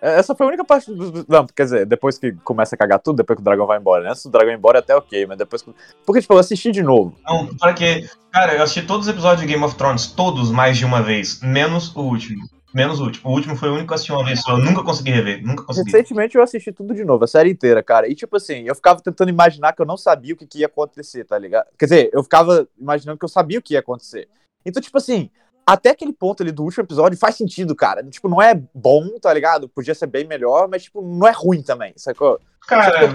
[0.00, 1.24] É, Essa foi a única parte do.
[1.28, 4.04] Não, quer dizer, depois que começa a cagar tudo, depois que o dragão vai embora.
[4.04, 4.10] né?
[4.10, 5.60] Antes do dragão ir embora é até ok, mas depois.
[5.62, 5.74] que-
[6.06, 7.14] Porque, tipo, eu assisti de novo.
[7.26, 8.08] Não, para que.
[8.32, 11.40] Cara, eu assisti todos os episódios de Game of Thrones, todos mais de uma vez,
[11.42, 12.48] menos o último.
[12.74, 13.30] Menos o último.
[13.30, 14.52] O último foi o único que eu assisti uma vez só.
[14.52, 15.44] Eu nunca consegui rever.
[15.44, 15.90] Nunca consegui.
[15.90, 18.08] Recentemente eu assisti tudo de novo, a série inteira, cara.
[18.08, 20.66] E, tipo assim, eu ficava tentando imaginar que eu não sabia o que, que ia
[20.66, 21.66] acontecer, tá ligado?
[21.78, 24.28] Quer dizer, eu ficava imaginando que eu sabia o que ia acontecer.
[24.66, 25.30] Então, tipo assim,
[25.66, 28.02] até aquele ponto ali do último episódio faz sentido, cara.
[28.04, 29.68] Tipo, não é bom, tá ligado?
[29.68, 32.38] Podia ser bem melhor, mas, tipo, não é ruim também, sacou?
[32.66, 33.14] Cara,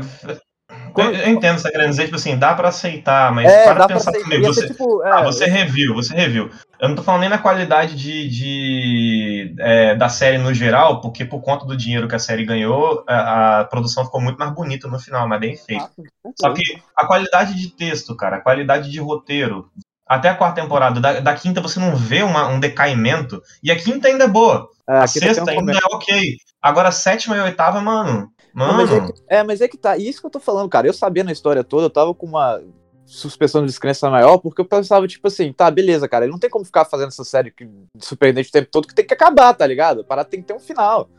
[0.97, 4.11] eu, eu entendo você querendo dizer, tipo assim, dá pra aceitar, mas É, para pensar
[4.11, 4.23] ser.
[4.23, 4.45] comigo.
[4.45, 6.49] Você, ser, tipo, é, ah, você reviu, você reviu.
[6.83, 11.23] Eu não tô falando nem na qualidade de, de, é, da série no geral, porque
[11.23, 14.85] por conta do dinheiro que a série ganhou, a, a produção ficou muito mais bonita
[14.89, 15.89] no final, mais bem feita.
[16.37, 16.61] Só que
[16.93, 19.69] a qualidade de texto, cara, a qualidade de roteiro,
[20.05, 23.77] até a quarta temporada, da, da quinta você não vê uma- um decaimento, e a
[23.77, 26.37] quinta ainda é boa, É, a aqui tem um sexta ainda momento- é ok.
[26.61, 28.77] Agora a sétima e a oitava, mano, Não, mano...
[28.79, 29.95] mas é, que, é, mas é que tá.
[29.95, 30.85] Isso que eu tô falando, cara.
[30.85, 32.61] Eu sabia na história toda, eu tava com uma
[33.05, 36.25] suspensão de descrença maior, porque eu pensava, tipo assim, tá, beleza, cara.
[36.25, 38.95] Ele não tem como ficar fazendo essa série que- de surpreendente o tempo todo, que
[38.95, 40.01] tem que acabar, tá ligado?
[40.01, 41.09] A parada tem que ter um final.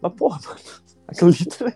[0.00, 0.60] Mas, porra, mano,
[1.08, 1.30] aquilo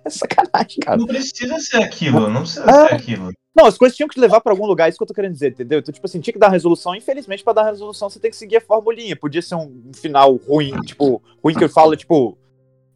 [0.05, 0.97] é sacanagem, cara.
[0.99, 2.89] Não precisa ser aquilo, não precisa É.
[2.89, 3.33] ser aquilo.
[3.55, 5.13] Não, as coisas tinham que te levar pra algum lugar, é isso que eu tô
[5.13, 5.79] querendo dizer, entendeu?
[5.79, 6.95] Então, tipo assim, tinha que dar resolução.
[6.95, 9.15] Infelizmente, pra dar resolução, você tem que seguir a formulinha.
[9.15, 12.39] Podia ser um final ruim, tipo, ruim que eu falo, tipo,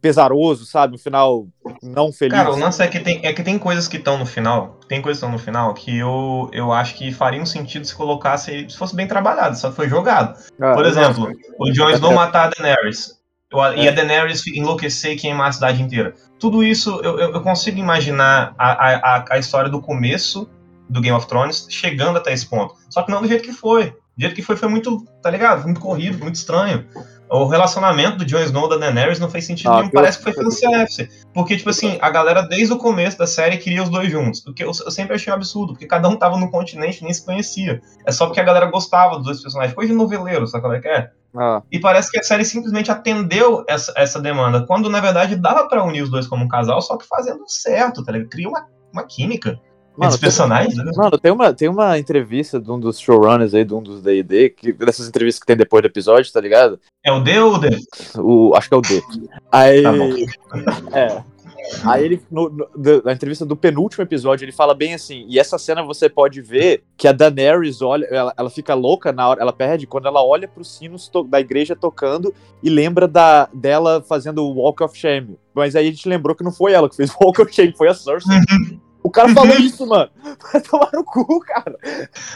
[0.01, 0.95] pesaroso, sabe?
[0.95, 1.47] Um final
[1.81, 2.33] não feliz.
[2.33, 5.01] Cara, o lance é que tem, é que tem coisas que estão no final, tem
[5.01, 8.77] coisas que estão no final que eu, eu acho que fariam sentido se colocasse, se
[8.77, 10.37] fosse bem trabalhado, só foi jogado.
[10.61, 12.15] Ah, Por exemplo, o Jon Snow É.
[12.15, 13.17] matar a Daenerys.
[13.53, 13.89] o- E É.
[13.89, 16.13] a Daenerys enlouquecer e queimar a cidade inteira.
[16.39, 18.71] Tudo isso eu, eu, consigo imaginar a,
[19.17, 20.49] a, a- história do começo
[20.89, 22.75] do Game of Thrones chegando até esse ponto.
[22.89, 23.85] Só que não do jeito que foi.
[24.17, 25.57] Do jeito que foi, foi muito, tá ligado?
[25.59, 26.85] Foi muito corrido, muito estranho.
[27.29, 29.89] O relacionamento do Jon Snow e da Daenerys não fez sentido Ah, nenhum.
[29.89, 31.09] Parece que foi fanservice.
[31.33, 34.45] Porque, tipo assim, a galera desde o começo da série queria os dois juntos.
[34.45, 37.03] O que eu, eu sempre achei um absurdo, porque cada um tava num continente e
[37.03, 37.81] nem se conhecia.
[38.05, 39.75] É só porque a galera gostava dos dois personagens.
[39.75, 41.11] Coisa de noveleiro, sabe qual é que é?
[41.35, 45.67] Ah, E parece que a série simplesmente atendeu essa, essa demanda, quando na verdade dava
[45.67, 48.29] pra unir os dois como um casal, só que fazendo certo, tá ligado?
[48.29, 49.59] Cria uma, uma química
[49.97, 50.91] Mano, os personagens, né?
[50.95, 54.49] Mano, tem uma, tem uma entrevista de um dos showrunners aí, de um dos D&D,
[54.51, 56.79] que, dessas entrevistas que tem depois do episódio, tá ligado?
[57.03, 57.69] É o D ou o D?
[58.17, 59.01] O, acho que é o D.
[59.51, 60.09] Aí, Tá bom.
[60.95, 61.23] é.
[61.83, 62.69] Aí ele, no, no-
[63.03, 66.83] na entrevista do penúltimo episódio, ele fala bem assim, e essa cena você pode ver
[66.95, 70.47] que a Daenerys olha, ela, ela fica louca na hora, ela perde quando ela olha
[70.47, 72.33] pros sinos da igreja tocando
[72.63, 75.37] e lembra da, dela fazendo o Walk of Shame.
[75.53, 77.73] Mas aí a gente lembrou que não foi ela que fez o Walk of Shame,
[77.75, 78.37] foi a Cersei.
[79.07, 80.09] O cara falou isso, mano.
[80.51, 81.77] Vai tomar no cu, cara.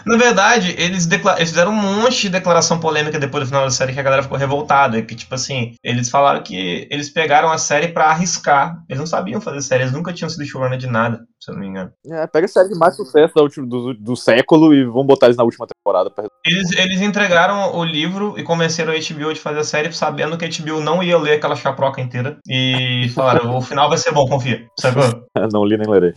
[0.05, 3.91] Na verdade, eles, eles fizeram um monte de declaração polêmica depois do final da série
[3.93, 5.01] que a galera ficou revoltada.
[5.01, 8.77] Que, tipo assim, eles falaram que eles pegaram a série pra arriscar.
[8.87, 11.61] Eles não sabiam fazer série, eles nunca tinham sido showrunner de nada, se eu não
[11.61, 11.91] me engano.
[12.09, 15.37] É, pega a série de mais sucesso última- do, do século e vamos botar eles
[15.37, 16.09] na última temporada.
[16.09, 16.23] Pra...
[16.45, 20.45] Eles, eles entregaram o livro e convenceram a HBO de fazer a série sabendo que
[20.45, 22.37] a HBO não ia ler aquela chaproca inteira.
[22.47, 24.65] E falaram, o final vai ser bom, confia.
[24.79, 25.03] Sacou?
[25.51, 26.13] Não li nem lerei.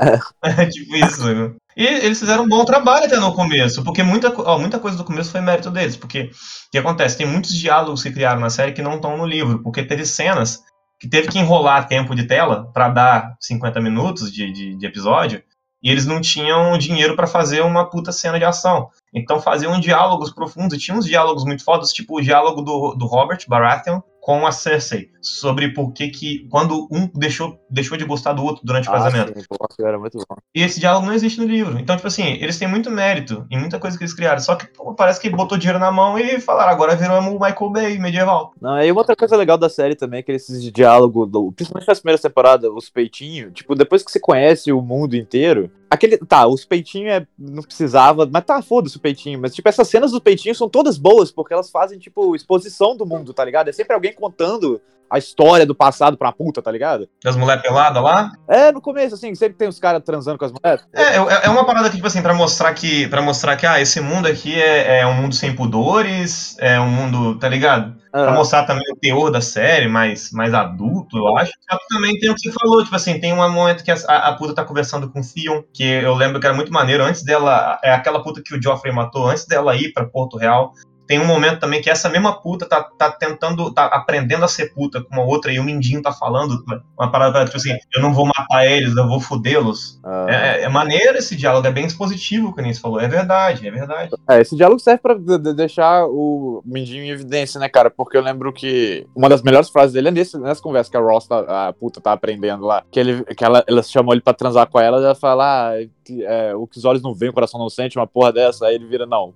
[0.42, 1.56] É tipo isso, sacou?
[1.76, 5.04] E eles fizeram um bom trabalho até no começo, porque muita, ó, muita coisa do
[5.04, 5.96] começo foi mérito deles.
[5.96, 7.16] Porque o que acontece?
[7.16, 10.60] Tem muitos diálogos que criaram na série que não estão no livro, porque teve cenas
[10.98, 15.42] que teve que enrolar tempo de tela pra dar 50 minutos de, de, de episódio,
[15.82, 18.90] e eles não tinham dinheiro pra fazer uma puta cena de ação.
[19.14, 23.06] Então faziam diálogos profundos, e tinha uns diálogos muito fodas, tipo o diálogo do, do
[23.06, 28.32] Robert Baratheon com a Cersei, sobre por que que, quando um deixou, deixou de gostar
[28.32, 29.32] do outro durante o casamento.
[29.34, 30.36] Ah, sim, pô, era muito bom.
[30.54, 31.80] E esse diálogo não existe no livro.
[31.80, 34.38] Então, tipo assim, eles têm muito mérito em muita coisa que eles criaram.
[34.38, 37.70] Só que pô, parece que botou dinheiro na mão e falaram, agora viramos o Michael
[37.70, 38.52] Bay medieval.
[38.60, 41.98] Não, aí uma outra coisa legal da série também é que esses diálogos, principalmente nas
[41.98, 46.16] primeiras temporadas, os peitinhos, tipo, depois que você conhece o mundo inteiro, aquele.
[46.16, 49.40] Tá, os peitinhos é, não precisava, mas tá, foda-se o peitinho.
[49.40, 53.04] Mas, tipo, essas cenas dos peitinhos são todas boas, porque elas fazem, tipo, exposição do
[53.04, 53.68] mundo, tá ligado?
[53.68, 57.08] É sempre alguém contando a história do passado pra puta, tá ligado?
[57.22, 58.30] Das mulheres peladas lá.
[58.48, 60.84] É, no começo, assim, sempre tem os caras transando com as mulheres.
[60.94, 63.80] É, é, é uma parada que, tipo assim, pra mostrar que, pra mostrar que, ah,
[63.80, 67.98] esse mundo aqui é, é um mundo sem pudores, é um mundo, tá ligado?
[68.12, 71.52] Pra Ah, mostrar também o teor da série, mais, mais adulto, eu acho.
[71.70, 73.94] Só que também tem o que você falou, tipo assim, tem um momento que a,
[73.94, 77.22] a puta tá conversando com o Theon, que eu lembro que era muito maneiro, antes
[77.22, 80.72] dela, é aquela puta que o Joffrey matou, antes dela ir pra Porto Real,
[81.10, 84.72] tem um momento também que essa mesma puta tá, tá tentando, tá aprendendo a ser
[84.72, 86.62] puta com uma outra, e o Mindinho tá falando,
[86.96, 89.98] uma parada, tipo assim, eu não vou matar eles, eu vou fudê-los.
[90.04, 90.26] ah.
[90.28, 93.70] É, é maneiro esse diálogo, é bem expositivo, que nem você falou, é verdade, é
[93.72, 94.12] verdade.
[94.28, 97.90] É, esse diálogo serve pra de- de- deixar o Mindinho em evidência, né, cara?
[97.90, 101.00] Porque eu lembro que uma das melhores frases dele é nesse, nessa conversa que a
[101.00, 102.84] Ross, tá- a puta, tá aprendendo lá.
[102.88, 105.72] Que, ele, que ela, ela chamou ele pra transar com ela e ela fala: ah,
[106.04, 108.66] que, é, o que os olhos não veem, o coração não sente, uma porra dessa.
[108.66, 109.32] Aí ele vira: não,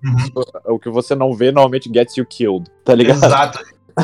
[0.65, 3.17] o que você não vê normalmente gets you killed, tá ligado?
[3.23, 3.59] Exato.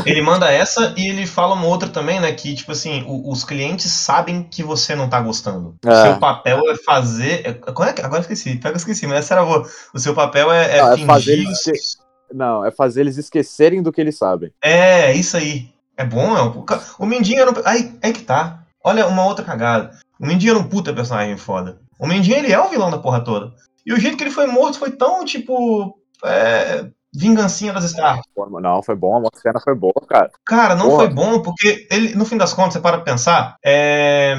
[0.06, 2.32] Ele manda essa e ele fala uma outra também, né?
[2.32, 5.76] Que, tipo assim, o- os clientes sabem que você não tá gostando.
[5.86, 6.04] O É.
[6.04, 7.42] seu papel é fazer.
[7.46, 9.68] é- qual é agora eu esqueci, pega eu esqueci, mas essa era boa.
[9.94, 11.98] O seu papel é, é Não, é fazer eles
[12.34, 14.52] Não, é fazer eles esquecerem do que eles sabem.
[14.64, 15.70] É, isso aí.
[15.98, 16.48] É bom, é um...
[16.60, 16.66] o
[17.00, 17.54] O Mindinho era um.
[17.66, 18.64] Aí, aí que tá.
[18.84, 19.92] Olha uma outra cagada.
[20.18, 21.80] O Mindinho era um puta personagem foda.
[22.00, 23.52] O Mindinho, ele é o vilão da porra toda.
[23.86, 25.98] E o jeito que ele foi morto foi tão, tipo.
[26.24, 28.22] É, Vingancinha das Stark.
[28.36, 30.30] Pô, Não, foi bom, a cena foi boa, cara.
[30.46, 31.06] Cara, não Porra.
[31.06, 34.36] foi bom porque ele, no fim das contas, você para pensar, é,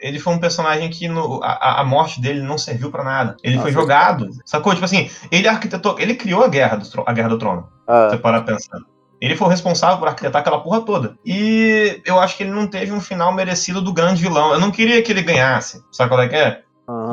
[0.00, 3.36] ele foi um personagem que no- a, a morte dele não serviu pra nada.
[3.42, 4.72] Ele Ah, foi jogado, sacou?
[4.72, 7.68] Tipo assim, ele arquitetou, ele criou a guerra do, a guerra do trono.
[7.86, 8.78] Ah, Você para pensar.
[9.20, 11.16] Ele foi o responsável por arquitetar aquela porra toda.
[11.26, 14.52] E eu acho que ele não teve um final merecido do grande vilão.
[14.52, 15.82] Eu não queria que ele ganhasse.
[15.90, 16.62] Sabe qual é que é?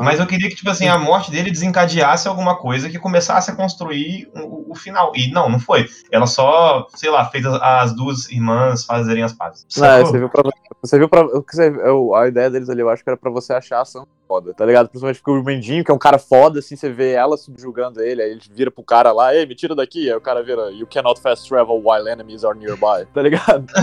[0.02, 3.54] Mas eu queria que, tipo assim, a morte dele desencadeasse alguma coisa que começasse a
[3.54, 5.12] construir o, o final.
[5.14, 5.86] E não, não foi.
[6.10, 9.66] Ela só, sei lá, fez as, as duas irmãs fazerem as pazes.
[9.76, 10.06] Não, Sacou?
[10.06, 10.42] você viu pra
[10.82, 11.22] você viu pra.
[11.24, 11.74] você-
[12.14, 14.64] a ideia deles ali, eu acho que era pra você achar a ação foda, tá
[14.64, 14.88] ligado?
[14.88, 18.22] Principalmente porque o Mendinho, que é um cara foda, assim, você vê ela subjugando ele,
[18.22, 20.86] aí ele vira pro cara lá, ei, me tira daqui, aí o cara vira, you
[20.86, 23.66] cannot fast travel while enemies are nearby, tá ligado?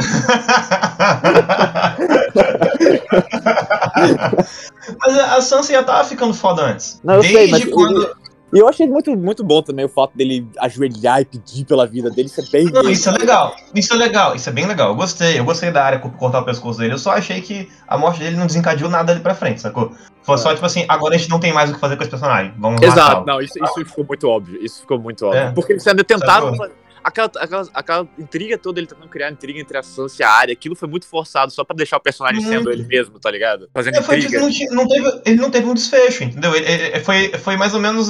[5.00, 7.00] mas a Sansa já tava ficando foda antes.
[7.04, 8.16] Não, eu Desde sei, quando.
[8.54, 12.10] E eu achei muito, muito bom também o fato dele ajoelhar e pedir pela vida
[12.10, 12.66] dele, isso é bem.
[12.72, 13.56] Não, isso é legal.
[13.74, 14.36] Isso é legal.
[14.36, 14.90] Isso é bem legal.
[14.90, 15.40] Eu gostei.
[15.40, 16.94] Eu gostei da área co- cortar o pescoço dele.
[16.94, 19.92] Eu só achei que a morte dele não desencadeou nada ali pra frente, sacou?
[20.22, 22.10] Foi só tipo assim, agora a gente não tem mais o que fazer com esse
[22.12, 22.54] personagem.
[22.58, 24.58] Vamos Exato, não, isso, isso ficou muito óbvio.
[24.64, 25.42] Isso ficou muito óbvio.
[25.42, 25.52] É.
[25.52, 26.56] Porque eles ainda tentaram.
[26.56, 26.83] Sacou?
[27.04, 30.54] Aquela, aquela, aquela intriga toda, ele tentando criar intriga entre a Sansa e a área,
[30.54, 32.58] aquilo foi muito forçado só pra deixar o personagem Muito.
[32.58, 33.70] sendo ele mesmo, tá ligado?
[33.74, 34.40] Fazendo É, foi, intriga.
[34.40, 36.56] não não teve- ele não teve um desfecho, entendeu?
[36.56, 38.10] Ele, ele- foi, foi mais ou menos.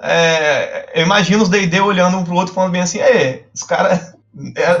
[0.00, 4.14] é, eu imagino os DD olhando um pro outro falando bem assim, é, os caras.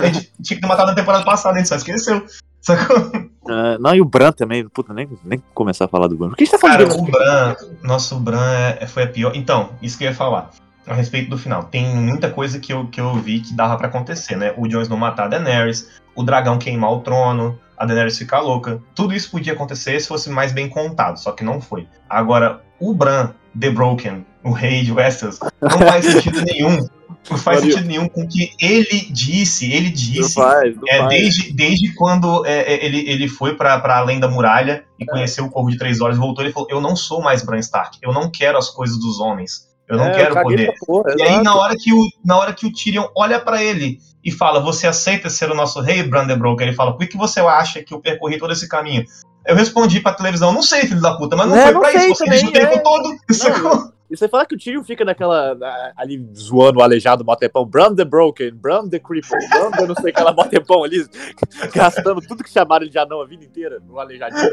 [0.00, 2.24] A gente tinha que ter matado na temporada passada, a gente só esqueceu.
[2.60, 3.10] Sacou?
[3.48, 6.28] Ah, não, e o Bran também, puta, nem, nem começar a falar do Bran.
[6.28, 8.40] Por que a gente tá Cara, falando o Bran, nosso Bran
[8.80, 9.32] é- foi a pior.
[9.34, 10.50] Então, isso que eu ia falar.
[10.86, 11.64] A respeito do final.
[11.64, 14.52] Tem muita coisa que eu, que eu vi que dava pra acontecer, né?
[14.56, 18.80] O Jon Snow matar a Daenerys, o dragão queimar o trono, a Daenerys ficar louca.
[18.94, 21.86] Tudo isso podia acontecer se fosse mais bem contado, só que não foi.
[22.08, 26.88] Agora, o Bran, The Broken, o rei de Westeros, não faz sentido nenhum.
[27.30, 29.72] Não faz sentido nenhum com o que ele disse.
[29.72, 33.98] Ele disse faz, não é, desde, desde quando é, é, ele, ele foi pra, pra
[33.98, 36.96] além da muralha e conheceu o Corvo de Três Olhos, voltou e falou: Eu não
[36.96, 40.42] sou mais Bran Stark, eu não quero as coisas dos homens, eu não É, quero
[40.42, 40.72] poder.
[40.86, 41.44] Porra, E aí, exato.
[41.44, 44.86] na hora, que o, na hora que o Tyrion olha pra ele e fala: Você
[44.86, 46.66] aceita ser o nosso rei, Bran the Broken?
[46.68, 49.04] Ele fala: Por que, você acha que eu percorri todo esse caminho?
[49.46, 51.90] Eu respondi pra televisão: Não sei, filho da puta, mas não É, foi não pra
[51.90, 52.78] sei isso, você também, tempo é.
[52.78, 53.16] todo.
[53.32, 53.92] sacou?
[54.12, 55.54] E você fala que o Tyrion fica naquela.
[55.54, 57.64] na- ali zoando o aleijado motepão.
[57.64, 61.06] Bran the Broken, Bran the Cripple, Bran the não sei aquela motepão ali,
[61.74, 64.50] gastando tudo que chamaram de anão a vida inteira no aleijadinho.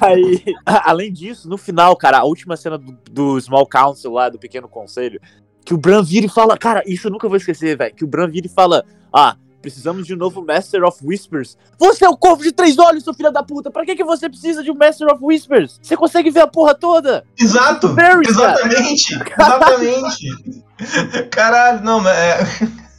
[0.00, 4.28] Aí, a- além disso, no final, cara, a última cena do, do Small Council lá,
[4.28, 5.18] do Pequeno Conselho,
[5.64, 6.56] que o Bran vira e fala.
[6.58, 7.94] Cara, isso eu nunca vou esquecer, velho.
[7.94, 9.34] Que o Bran vira e fala: Ah.
[9.60, 11.56] Precisamos de um novo Master of Whispers.
[11.78, 13.70] Você é o corvo de três olhos, seu filho da puta.
[13.70, 15.78] Pra que, que você precisa de um Master of Whispers?
[15.82, 17.24] Você consegue ver a porra toda?
[17.38, 17.88] Exato!
[17.94, 18.60] Cara.
[18.60, 19.14] Exatamente!
[19.14, 20.64] Exatamente!
[21.30, 22.38] Caralho, não, mas é.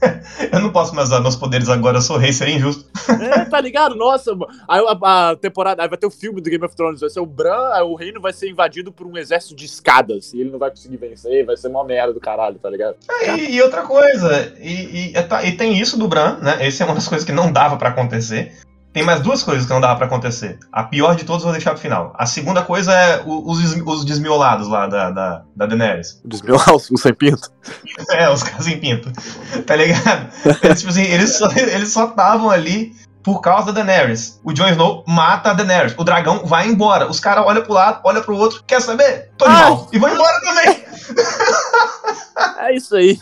[0.52, 2.86] Eu não posso mais usar meus poderes agora, eu sou rei, seria injusto.
[3.22, 3.96] É, tá ligado?
[3.96, 4.52] Nossa, mano.
[4.68, 7.20] aí a, a temporada, aí vai ter o filme do Game of Thrones, vai ser
[7.20, 10.50] o Bran, aí o reino vai ser invadido por um exército de escadas, e ele
[10.52, 12.96] não vai conseguir vencer, vai ser uma merda do caralho, tá ligado?
[13.38, 16.58] E, e outra coisa, e, e- é, tá- e tem isso do Bran, né?
[16.66, 18.54] Essa é uma das coisas que não dava pra acontecer.
[18.92, 20.58] Tem mais duas coisas que não dava pra acontecer.
[20.72, 22.14] A pior de todas eu vou deixar pro final.
[22.18, 26.20] A segunda coisa é os, os desmiolados lá da, da, da Daenerys.
[26.26, 27.52] Desmiolar o sem pinto.
[28.12, 29.12] É, os caras em pinto.
[29.66, 30.32] Tá ligado?
[30.64, 34.40] Eles, tipo assim, eles só eles só estavam ali por causa da Daenerys.
[34.44, 35.94] O Jon Snow mata a Daenerys.
[35.98, 37.08] O dragão vai embora.
[37.08, 38.64] Os caras olham pro lado, olham pro outro.
[38.66, 39.32] Quer saber?
[39.38, 39.88] Tô de mal.
[39.92, 40.84] E vão embora também.
[42.60, 43.18] É isso aí.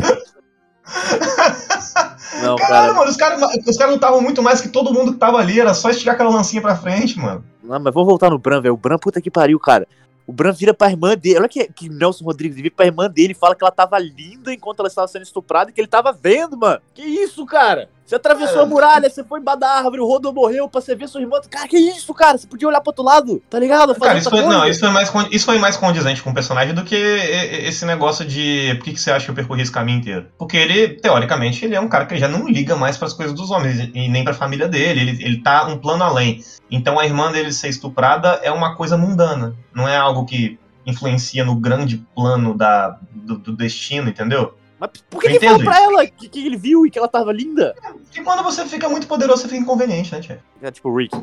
[2.42, 2.94] Não, Caralho, cara.
[2.94, 3.10] mano.
[3.10, 5.60] Os caras os caras lutavam muito mais que todo mundo que tava ali.
[5.60, 7.44] Era só estirar aquela lancinha pra frente, mano.
[7.64, 8.74] Não, mas vamos voltar no Bran, velho.
[8.74, 9.88] O Bran, puta que pariu, cara.
[10.26, 11.40] O Bran vira pra irmã dele.
[11.40, 14.54] Olha que, que Nelson Rodrigues vira pra irmã dele e fala que ela tava linda
[14.54, 16.82] enquanto ela estava sendo estuprada e que ele tava vendo, mano.
[16.94, 17.90] Que isso, cara?
[18.08, 18.64] Você atravessou É.
[18.64, 21.42] a muralha, você foi embaixo da árvore, o Rodô morreu pra você ver sua irmã.
[21.50, 22.38] Cara, que isso, cara?
[22.38, 23.94] Você podia olhar pro outro lado, tá ligado?
[23.94, 26.74] Fazer Cara, isso foi, não, isso foi, mais, isso foi mais condizente com o personagem
[26.74, 30.00] do que esse negócio de por que, que você acha que eu percorri esse caminho
[30.00, 30.28] inteiro?
[30.38, 33.52] Porque ele, teoricamente, ele é um cara que já não liga mais pras coisas dos
[33.52, 35.02] homens e nem pra família dele.
[35.02, 36.42] Ele, ele tá um plano além.
[36.72, 39.54] Então a irmã dele ser estuprada é uma coisa mundana.
[39.76, 44.56] Não é algo que influencia no grande plano da, do, do destino, entendeu?
[44.80, 47.08] Mas por que Eu ele falou pra ela que, que ele viu e que ela
[47.08, 47.76] tava linda?
[48.16, 50.40] E quando você fica muito poderoso, você fica inconveniente, né, Tia?
[50.62, 51.16] É tipo Rick.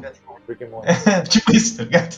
[0.49, 0.89] Rick and Morty.
[1.31, 2.17] tipo isso, tá ligado?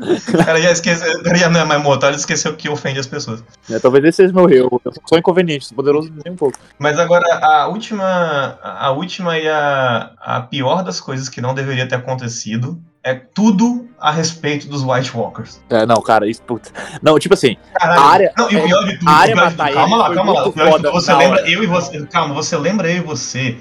[0.00, 3.00] O cara já esqueceu, o cara já não é mais mortal, ele esqueceu que ofende
[3.00, 3.42] as pessoas.
[3.68, 4.80] É, talvez esse seja meu erro.
[4.84, 6.56] Eu sou inconveniente, sou poderoso nem um pouco.
[6.78, 11.88] Mas agora, a última, a última e a, a pior das coisas que não deveria
[11.88, 15.60] ter acontecido é tudo a respeito dos White Walkers.
[15.70, 16.70] É, não, cara, isso, puta.
[17.02, 18.00] Não, tipo assim, Caralho.
[18.00, 20.14] A área- não, e o pior de tudo, a área de matar tudo, calma lá,
[20.14, 20.52] calma lá.
[20.52, 21.50] foda você lembra hora.
[21.50, 23.56] eu e você, calma, você lembra eu e você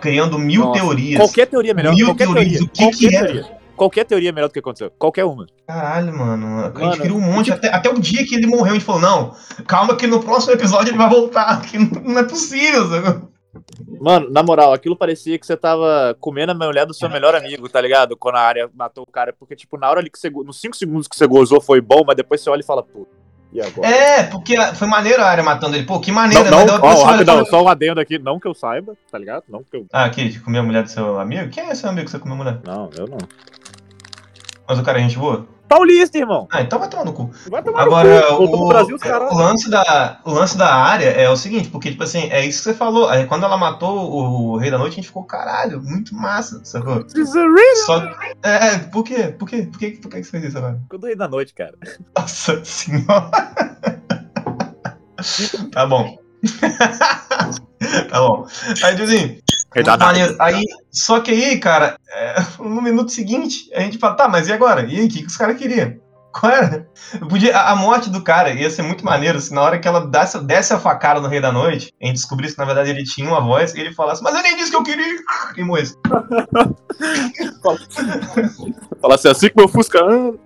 [0.00, 1.18] criando mil Nossa, teorias.
[1.20, 1.94] qualquer teoria é melhor.
[1.94, 2.64] Mil qualquer teorias, teoria.
[2.64, 3.26] o que que era?
[3.26, 3.62] teoria.
[3.74, 4.92] Qualquer teoria é melhor do que aconteceu.
[4.96, 5.46] Qualquer uma.
[5.66, 6.72] Caralho, mano.
[6.74, 7.46] A gente criou um monte.
[7.46, 9.34] tipo- Até, até o dia que ele morreu, a gente falou: não,
[9.66, 11.60] calma, que no próximo episódio ele vai voltar.
[11.66, 13.22] Que não, não é possível, sabe?
[14.00, 17.68] Mano, na moral, aquilo parecia que você tava comendo a mulher do seu melhor amigo,
[17.68, 18.16] tá ligado?
[18.16, 19.32] Quando a área matou o cara.
[19.32, 20.30] Porque, tipo, na hora ali que você.
[20.30, 23.06] Nos 5 segundos que você gozou foi bom, mas depois você olha e fala, pô.
[23.52, 23.86] E agora?
[23.86, 25.84] É, porque foi maneiro a área matando ele.
[25.84, 26.50] Pô, que maneiro.
[26.50, 28.18] Não, não, ó, olha rapidão, só um adendo aqui.
[28.18, 29.44] Não que eu saiba, tá ligado?
[29.46, 29.86] Não que eu.
[29.92, 31.50] Ah, aqui, de comer a mulher do seu amigo?
[31.50, 32.60] Quem é seu amigo que você comeu a mulher?
[32.64, 33.18] Não, eu não.
[34.66, 35.46] Mas o cara é gente boa?
[35.68, 36.46] Paulista, irmão.
[36.50, 37.30] Ah, então vai tomar no cu.
[37.48, 38.56] Vai tomar Agora, no cu.
[38.56, 38.98] O, Brasil,
[39.30, 42.58] o lance da, o lance da área é o seguinte, porque, tipo assim, é isso
[42.58, 43.08] que você falou.
[43.08, 47.04] Aí, quando ela matou o Rei da Noite, a gente ficou, caralho, muito massa, sacou?
[47.86, 48.02] Só.
[48.42, 49.34] É, é, por quê?
[49.38, 49.62] Por quê?
[49.62, 50.80] Por que, por que que você fez isso agora?
[50.88, 51.74] Quando rei da noite, cara.
[52.16, 53.30] Nossa senhora.
[55.72, 56.18] tá bom.
[58.10, 58.46] tá bom.
[58.84, 59.38] Aí, tipo assim,
[60.06, 60.36] Maneiro.
[60.40, 64.52] Aí, só que aí, cara, é, no minuto seguinte, a gente fala, tá, mas e
[64.52, 64.82] agora?
[64.82, 66.00] E aí, o que, que os caras queriam?
[66.32, 66.88] Qual era?
[67.20, 69.86] Eu Podia, a, a morte do cara ia ser muito maneiro se na hora que
[69.86, 72.90] ela desse, desse a facada no Rei da Noite, a gente descobrisse que na verdade
[72.90, 75.18] ele tinha uma voz e ele falasse, mas eu nem disse que eu queria
[75.56, 75.96] e morresse.
[79.02, 80.38] Fala assim, assim que meu Fusca anda.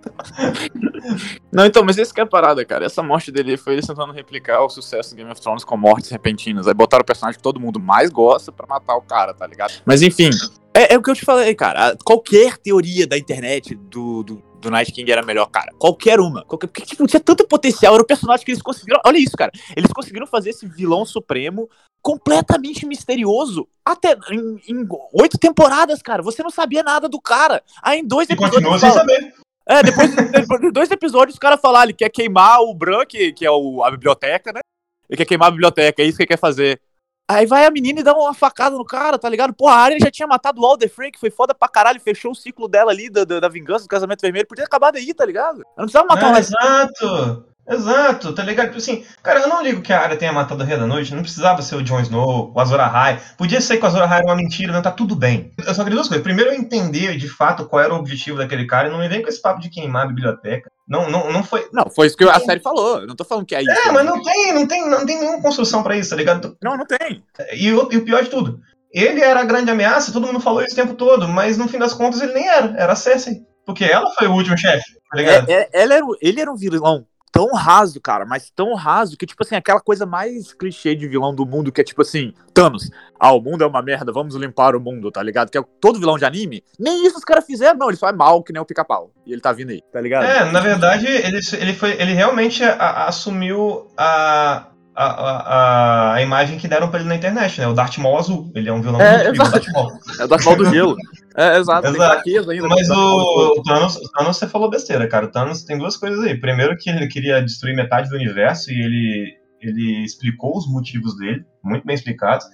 [1.53, 2.87] Não, então, mas esse que é a parada, cara.
[2.87, 6.11] Essa morte dele foi eles tentando replicar o sucesso do Game of Thrones com mortes
[6.11, 6.67] repentinas.
[6.67, 9.75] Aí botaram o personagem que todo mundo mais gosta pra matar o cara, tá ligado?
[9.85, 10.31] Mas enfim,
[10.73, 11.97] é, é o que eu te falei, cara.
[12.03, 15.73] Qualquer teoria da internet do, do, do Night King era melhor, cara.
[15.79, 16.45] Qualquer uma.
[16.45, 17.95] Qualquer, porque, tipo, tinha tanto potencial.
[17.95, 19.01] Era o personagem que eles conseguiram.
[19.05, 19.53] Olha isso, cara.
[19.77, 21.69] Eles conseguiram fazer esse vilão supremo
[22.03, 23.69] completamente misterioso.
[23.85, 26.23] Até em, em oito temporadas, cara.
[26.23, 27.63] Você não sabia nada do cara.
[27.83, 28.57] Aí em dois E episódios.
[28.63, 29.35] continua sem fala- saber.
[29.69, 30.15] é, depois,
[30.61, 33.83] de dois episódios, o cara falar, ele quer queimar o Bran, que, que é o,
[33.85, 34.61] a biblioteca, né?
[35.09, 36.81] Ele quer queimar a biblioteca, é isso que ele quer fazer.
[37.29, 39.53] Aí vai a menina e dá uma facada no cara, tá ligado?
[39.53, 42.31] Pô, a Arya já tinha matado o Alder Frey, que foi foda pra caralho, fechou
[42.31, 44.47] o ciclo dela ali, da, da, da vingança do casamento vermelho.
[44.47, 45.59] Podia ter acabado aí, tá ligado?
[45.59, 47.45] Eu não precisava matar É, o exato.
[47.69, 48.67] Exato, tá ligado?
[48.67, 51.15] Tipo Assim, cara, eu não ligo que a área tenha matado o Rei da Noite,
[51.15, 53.21] não precisava ser o Jon Snow, o Azor Ahai.
[53.37, 55.53] Podia ser que o Azor Ahai era uma mentira, não tá tudo bem.
[55.59, 56.23] Eu só queria duas coisas.
[56.23, 59.21] Primeiro, eu entender de fato qual era o objetivo daquele cara e não me vem
[59.23, 60.71] com esse papo de queimar a biblioteca.
[60.89, 61.69] Não, não, não foi.
[61.73, 63.01] Não, foi isso que a série falou.
[63.01, 63.71] Eu não tô falando que é isso.
[63.71, 66.57] É, mas não tem, não tem, não tem nenhuma construção pra isso, tá ligado?
[66.63, 67.25] Não, não tem.
[67.55, 68.61] E o, e o pior de tudo,
[68.93, 71.79] ele era a grande ameaça, todo mundo falou isso o tempo todo, mas no fim
[71.79, 73.45] das contas ele nem era, era a Cersei.
[73.65, 75.51] Porque ela foi o último chefe, tá ligado?
[75.51, 77.05] É, é- ela era, o- ele era um vilão
[77.37, 81.35] tão raso, cara, mas tão raso que, tipo assim, aquela coisa mais clichê de vilão
[81.35, 84.75] do mundo, que é tipo assim, Thanos, ah, o mundo é uma merda, vamos limpar
[84.75, 85.51] o mundo, tá ligado?
[85.51, 86.63] Que é todo vilão de anime.
[86.79, 89.11] Nem isso os caras fizeram, não, ele só é mal que nem o pica-pau.
[89.27, 90.25] E ele tá vindo aí, tá ligado?
[90.25, 96.23] É, na verdade, ele, ele, foi, ele realmente a- a- assumiu a, a, a, a
[96.23, 97.67] imagem que deram pra ele na internet, né?
[97.69, 98.51] O Darth Maul azul.
[98.55, 99.65] Ele é um vilão É, muito incrível, o exato.
[99.67, 100.01] Darth Maul.
[100.21, 100.97] É o Darth Maul do gelo.
[101.37, 102.23] É, exato, Exato.
[102.51, 102.67] ainda.
[102.67, 105.27] Mas o, o Thanos, o Thanos, você falou besteira, cara.
[105.27, 106.41] O Thanos tem duas coisas aí.
[106.41, 111.45] Primeiro que ele queria destruir metade do universo e ele, ele explicou os motivos dele,
[111.63, 112.47] muito bem explicados.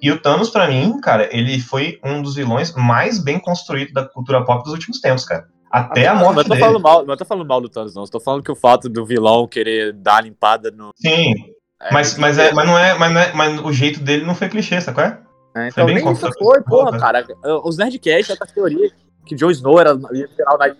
[0.00, 4.06] E o Thanos, pra mim, cara, ele foi um dos vilões mais bem construídos da
[4.06, 5.46] cultura pop dos últimos tempos, cara.
[5.70, 6.60] Até a Não, morte não, eu tô dele.
[6.60, 8.02] falando mal, não tô falando mal do Thanos, não.
[8.04, 10.90] Eu tô falando que o fato do vilão querer dar a limpada no.
[10.96, 11.34] Sim,
[11.80, 14.34] é, mas, mas, é, mas, não é, mas, não é, mas o jeito dele não
[14.34, 15.04] foi clichê, sacou?
[15.04, 15.20] É?
[15.54, 17.26] É, então nem isso foi, porra, cara.
[17.64, 18.90] Os Nerdcast, essa teoria
[19.26, 20.76] que Jon Snow era ia virar o Night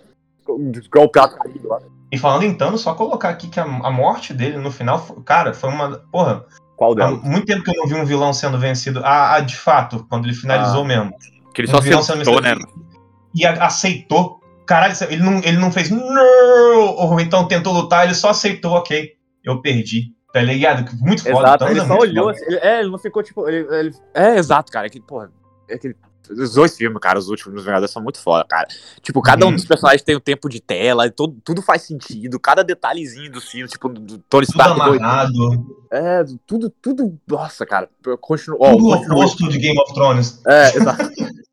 [0.86, 1.78] igual o Pirata do Caribe lá.
[2.12, 5.52] E falando em Thanos, só colocar aqui que a, a morte dele no final, cara,
[5.54, 5.98] foi uma.
[6.10, 6.44] Porra,
[6.76, 7.16] Qual há dela?
[7.22, 9.00] muito tempo que eu não vi um vilão sendo vencido.
[9.04, 10.86] A, a de fato, quando ele finalizou Ah.
[10.88, 11.12] mesmo.
[11.54, 12.54] Que ele Um só vilão se sendo assustou, né?
[12.54, 12.86] vencido.
[13.34, 14.40] E a- aceitou.
[14.66, 16.94] Caralho, ele não, ele não fez não!
[16.96, 19.12] Ou então tentou lutar, ele só aceitou, ok.
[19.42, 20.12] Eu perdi.
[20.32, 20.90] Tá ligado?
[21.00, 21.38] Muito foda.
[21.38, 22.36] Exato, Thanos ele é só muito olhou foda.
[22.36, 23.48] assim, ele- é, ele não ficou tipo.
[23.48, 24.86] Ele, ele- é, exato, cara.
[24.86, 25.30] É que, porra,
[25.68, 25.94] é que
[26.30, 28.68] os dois filmes, cara, os últimos dos Vingadores são muito foda, cara.
[29.02, 29.56] Tipo, cada um Uhum.
[29.56, 33.50] dos personagens tem o tempo de tela, e todo, tudo faz sentido, cada detalhezinho dos
[33.50, 34.78] filmes, tipo, do, do Tony Tudo Stark.
[34.78, 35.02] doido.
[35.02, 35.76] amarrado.
[35.90, 37.18] É, tudo, tudo.
[37.26, 37.88] Nossa, cara.
[38.06, 40.40] eu Continuo, ó, Tudo o o continu- oposto de Game of Thrones.
[40.46, 41.10] É, exato.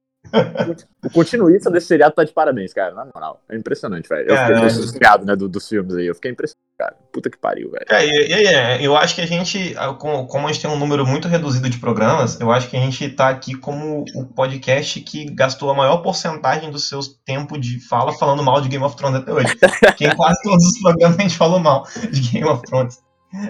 [1.03, 3.41] o continuista desse seriado tá de parabéns, cara, na moral.
[3.49, 4.29] É impressionante, velho.
[4.29, 6.07] Eu fiquei seriado, né, do- dos filmes aí.
[6.07, 6.95] Eu fiquei impressionado, cara.
[7.11, 7.85] Puta que pariu, velho.
[7.89, 11.05] É, é, eu acho que a gente, ah, com- como a gente tem um número
[11.05, 15.25] muito reduzido de programas, eu acho que a gente tá aqui como o podcast que
[15.33, 19.19] gastou a maior porcentagem do seu tempo de fala falando mal de Game of Thrones
[19.21, 19.55] até hoje.
[19.81, 22.99] Porque em quase todos os programas a gente falou mal de Game of Thrones.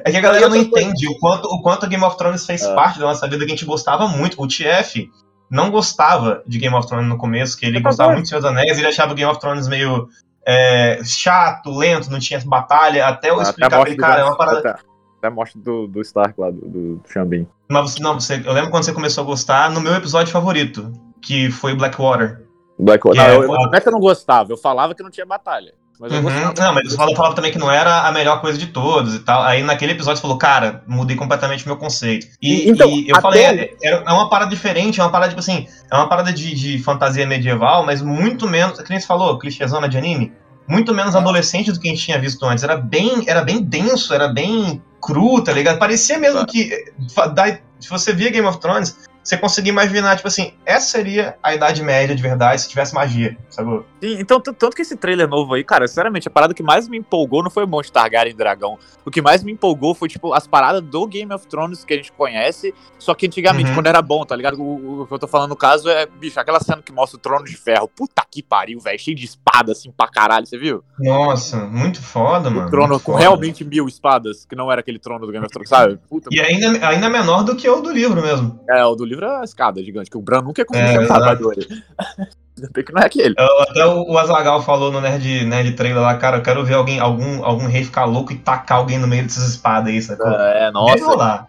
[0.04, 2.74] É que a galera não entende o quanto, o quanto Game of Thrones fez É.
[2.74, 4.42] parte da nossa vida, que a gente gostava muito.
[4.42, 5.08] O TF,
[5.50, 8.42] não gostava de Game of Thrones no começo, que ele Eu gostava muito de Senhor
[8.42, 10.08] dos Anéis, ele achava o Game of Thrones meio
[10.46, 14.02] é, chato, lento, não tinha batalha, até eu Até a explicar pra morte ele, do
[14.02, 14.60] cara, é uma parada.
[14.60, 14.80] até-
[15.18, 17.48] até a morte do, do Stark lá, do, do, Xambin.
[17.68, 20.92] Mas você, não, você, eu lembro quando você começou a gostar no meu episódio favorito,
[21.22, 22.46] que foi Blackwater.
[22.80, 23.22] Blackwater.
[23.22, 25.26] É, não, eu, a- não é que eu não gostava, eu falava que não tinha
[25.26, 25.74] batalha.
[26.00, 26.54] Mas eu Uhum.
[26.58, 29.20] Não, mas você falou, falava também que não era a melhor coisa de todos e
[29.20, 29.42] tal.
[29.44, 32.28] Aí naquele episódio você falou, cara, mudei completamente o meu conceito.
[32.42, 35.30] E, Então, e eu até- falei, é, é, é uma parada diferente, é uma parada,
[35.30, 39.08] tipo assim, é uma parada de, de fantasia medieval, mas muito menos, que nem você
[39.08, 40.32] falou, clichêzona de anime,
[40.68, 42.64] muito menos adolescente do que a gente tinha visto antes.
[42.64, 45.80] Era bem, era bem denso, era bem cru, tá ligado?
[45.80, 46.70] Parecia mesmo que.
[47.34, 48.98] da- Se você via Game of Thrones,
[49.28, 53.38] você conseguia imaginar, tipo assim, essa seria a Idade Média de verdade se tivesse magia,
[53.50, 53.82] sabe?
[54.02, 56.98] Sim, então, tanto que esse trailer novo aí, cara, sinceramente, a parada que mais me
[56.98, 58.78] empolgou não foi o Monte Targaryen Dragão.
[59.06, 61.98] O que mais me empolgou foi, tipo, as paradas do Game of Thrones que a
[61.98, 63.76] gente conhece, só que antigamente, Uhum.
[63.76, 64.62] quando era bom, tá ligado?
[64.62, 67.22] O, o que eu tô falando no caso é, bicho, aquela cena que mostra o
[67.22, 67.88] trono de ferro.
[67.88, 70.84] Puta que pariu, velho, cheio de espada, assim, pra caralho, você viu?
[71.00, 72.68] Nossa, muito foda, mano.
[72.68, 73.20] o trono com foda.
[73.24, 75.98] realmente mil espadas, que não era aquele trono do Game of Thrones, sabe?
[76.10, 78.60] Puta, E ainda, ainda menor do que o do livro mesmo.
[78.70, 81.20] é, o do livro é a escada gigante, que o Bran nunca É, conseguiu exato.
[81.20, 81.68] chamar do ele.
[82.58, 83.36] Ainda bem que não é aquele.
[83.38, 87.00] Eu- Até o Azagal falou no Nerd, Nerd Trailer lá, cara, eu quero ver alguém,
[87.00, 90.28] algum, algum rei ficar louco e tacar alguém no meio dessas espadas aí, sacou?
[90.32, 91.06] É, nossa.
[91.06, 91.48] rolar.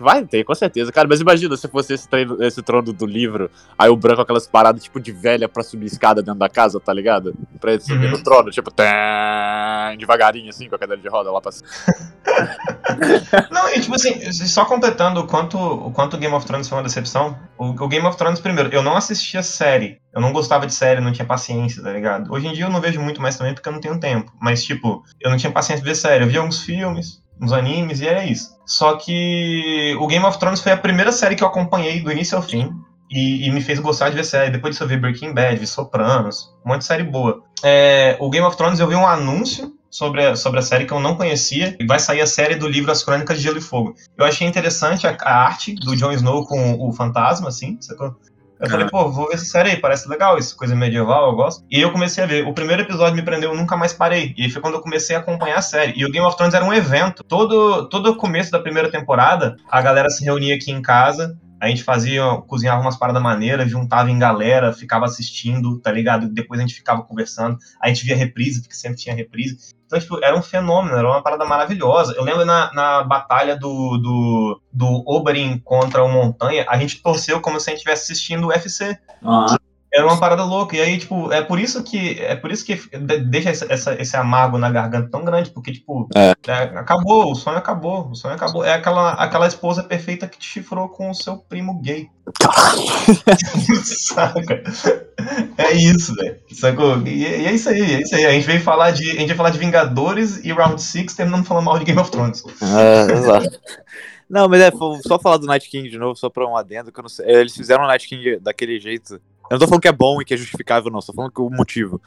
[0.00, 0.90] Vai ter, com certeza.
[0.92, 4.22] Cara, mas imagina se fosse esse, treino- esse trono do livro, aí o branco com
[4.22, 7.34] aquelas paradas tipo de velha pra subir escada dentro da casa, tá ligado?
[7.60, 8.12] Pra ele subir Uhum.
[8.12, 8.86] no trono, tipo, tém,
[9.98, 11.68] devagarinho assim, com a cadeira de roda lá pra cima.
[13.50, 16.84] Não, e tipo assim, só completando o quanto o quanto Game of Thrones foi uma
[16.84, 19.98] decepção, o, o Game of Thrones, primeiro, eu não assistia série.
[20.14, 22.32] Eu não gostava de série, não tinha paciência, tá ligado?
[22.32, 24.32] Hoje em dia eu não vejo muito mais também porque eu não tenho tempo.
[24.40, 26.24] Mas, tipo, eu não tinha paciência de ver série.
[26.24, 28.56] Eu via uns filmes, uns animes e era isso.
[28.64, 32.36] Só que o Game of Thrones foi a primeira série que eu acompanhei do início
[32.36, 32.70] ao fim.
[33.08, 34.50] E, e me fez gostar de ver série.
[34.50, 37.42] Depois disso eu vi Breaking Bad, vi Sopranos, um monte de série boa.
[37.62, 40.92] É, o Game of Thrones eu vi um anúncio sobre a, sobre a série que
[40.92, 41.76] eu não conhecia.
[41.78, 43.94] E vai sair a série do livro As Crônicas de Gelo e Fogo.
[44.16, 48.16] Eu achei interessante a, a arte do Jon Snow com o fantasma, assim, sacou?
[48.58, 51.64] Eu falei, pô, vou ver essa série aí, parece legal, isso, coisa medieval, eu gosto.
[51.70, 52.46] E eu comecei a ver.
[52.46, 54.34] O primeiro episódio me prendeu, eu nunca mais parei.
[54.36, 55.92] E aí foi quando eu comecei a acompanhar a série.
[55.96, 57.22] E o Game of Thrones era um evento.
[57.22, 61.36] Todo, todo começo da primeira temporada, a galera se reunia aqui em casa.
[61.60, 66.28] A gente fazia, cozinhava umas paradas maneiras, juntava em galera, ficava assistindo, tá ligado?
[66.28, 67.58] Depois a gente ficava conversando.
[67.80, 69.74] A gente via reprise, porque sempre tinha reprise.
[69.86, 72.12] Então, tipo, era um fenômeno, era uma parada maravilhosa.
[72.16, 77.40] Eu lembro na, na batalha do, do, do Oberyn contra o Montanha, a gente torceu
[77.40, 78.98] como se a gente estivesse assistindo o UFC.
[79.96, 80.76] Era uma parada louca.
[80.76, 82.20] E aí, tipo, é por isso que.
[82.20, 85.72] É por isso que de- deixa esse, essa- esse amargo na garganta tão grande, porque,
[85.72, 86.34] tipo, É.
[86.46, 88.10] é, acabou, o sonho acabou.
[88.10, 88.62] O sonho acabou.
[88.64, 92.08] É aquela, aquela esposa perfeita que te chifrou com o seu primo gay.
[93.84, 94.62] Saca?
[95.58, 96.36] É isso, velho.
[96.52, 96.98] Sacou?
[97.06, 98.26] E, e é isso aí, é isso aí.
[98.26, 99.10] A gente veio falar de.
[99.10, 102.10] A gente vai falar de Vingadores e Round 6, terminando falando mal de Game of
[102.10, 102.42] Thrones.
[102.62, 103.48] É, exato.
[104.28, 104.70] Não, mas é,
[105.06, 107.24] só falar do Night King de novo, só pra um adendo, que eu não sei.
[107.28, 109.20] Eles fizeram o Night King daquele jeito.
[109.50, 111.40] Eu não tô falando que é bom e que é justificável, não, tô falando que
[111.40, 112.00] o motivo.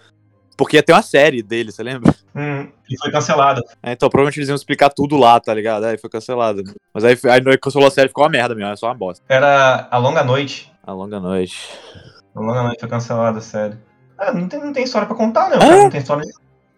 [0.57, 2.13] Porque ia ter uma série dele, você lembra?
[2.35, 3.63] Hum, e foi cancelado.
[3.81, 5.85] É, então provavelmente eles iam explicar tudo lá, tá ligado?
[5.85, 6.63] Aí foi cancelado.
[6.93, 9.23] Mas aí, aí cancelou a série ficou uma merda mesmo, é só uma bosta.
[9.29, 10.69] Era A Longa Noite.
[10.85, 11.69] A longa noite.
[12.35, 13.79] A Longa Noite foi cancelada, sério.
[14.17, 15.57] Ah, não tem, não tem história pra contar, não.
[15.57, 15.59] É?
[15.59, 16.25] cara, Não tem história.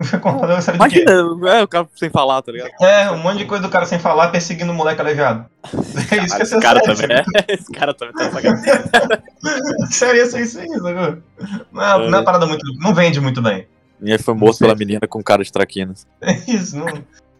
[0.10, 1.04] de quê?
[1.04, 1.12] Imagina,
[1.50, 2.72] é, o cara sem falar, tá ligado?
[2.82, 5.46] É, um monte de coisa do cara sem falar, perseguindo o moleque aleijado.
[6.12, 6.98] É isso que é esse cara sério.
[6.98, 7.24] também, é.
[7.54, 8.64] Esse cara também tá sacanagem.
[9.92, 11.18] Sério, ia ser isso aí, sacou?
[11.72, 12.64] Não, é- não é parada muito.
[12.80, 13.68] Não vende muito bem.
[14.02, 16.08] E ele foi morto pela menina com cara de traquinas.
[16.22, 16.88] É isso, não.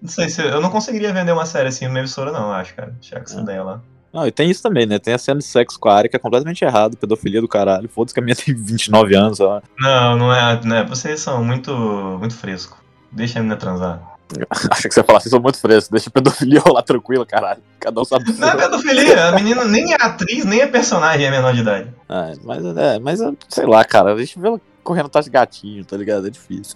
[0.02, 0.42] Não sei se.
[0.42, 2.92] Eu não conseguiria vender uma série assim numa emissora, não, acho, cara.
[3.00, 3.62] Deixar com essa É.
[3.62, 3.82] lá.
[4.14, 5.00] Não, e tem isso também, né?
[5.00, 7.88] Tem a cena de sexo com a área que é completamente errado, pedofilia do caralho.
[7.88, 9.62] Foda-se que a minha tem 29 anos, ó.
[9.80, 10.60] Não, não é.
[10.64, 10.86] Não é.
[10.86, 11.74] Vocês são muito.
[12.20, 12.78] muito fresco.
[13.12, 14.12] Deixa a menina transar.
[14.72, 17.62] Achei que você ia falar, vocês são muito frescos, deixa a pedofilia rolar tranquila, caralho.
[17.80, 19.28] Cada um sabe Não é pedofilia.
[19.28, 21.90] A menina nem é atriz, nem é personagem, é menor de idade.
[22.08, 25.84] Ah, mas, é, mas sei lá, cara, deixa eu ver ela correndo atrás de gatinho,
[25.86, 26.28] tá ligado?
[26.28, 26.76] É difícil.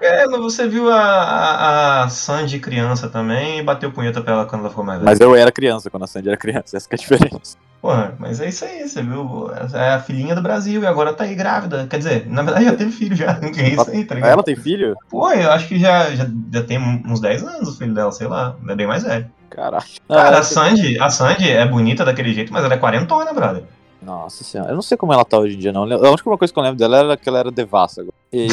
[0.00, 4.46] É, mas você viu a, a, a Sandy criança também e bateu punheta pra ela
[4.46, 5.10] quando ela ficou mais velha.
[5.10, 7.56] Mas eu era criança quando a Sandy era criança, essa que é a diferença.
[7.80, 9.50] Porra, mas é isso aí, você viu?
[9.74, 11.86] É a filhinha do Brasil e agora tá aí grávida.
[11.90, 13.34] Quer dizer, na verdade já teve filho já.
[13.52, 14.30] Que é isso aí, tá ligado?
[14.30, 14.94] Ela tem filho?
[15.10, 18.28] Pô, eu acho que já, já, já tem uns 10 anos o filho dela, sei
[18.28, 18.54] lá.
[18.68, 19.28] É bem mais velho.
[19.50, 19.84] Caralho.
[20.08, 23.64] Cara, Ah, a Sandy, a Sandy é bonita daquele jeito, mas ela é quarentona, brother.
[24.04, 25.82] Nossa senhora, eu não sei como ela tá hoje em dia, não.
[25.84, 28.04] A única coisa que eu lembro dela era que ela era devassa.
[28.32, 28.48] E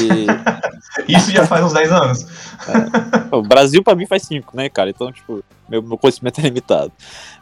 [1.08, 2.26] Isso já faz uns 10 anos.
[3.32, 4.90] o Brasil pra mim faz 5, né, cara?
[4.90, 6.92] Então, tipo, meu, meu conhecimento é limitado.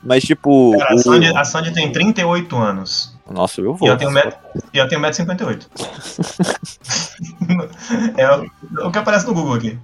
[0.04, 0.78] Mas, tipo.
[0.78, 3.17] Cara, a o- Sandy, a Sandy tem 38 anos.
[3.30, 3.88] Nossa, eu vou.
[3.88, 4.36] eu tenho, met...
[4.74, 5.66] e eu tenho 1,58m.
[8.18, 9.80] é o, o que aparece no Google aqui.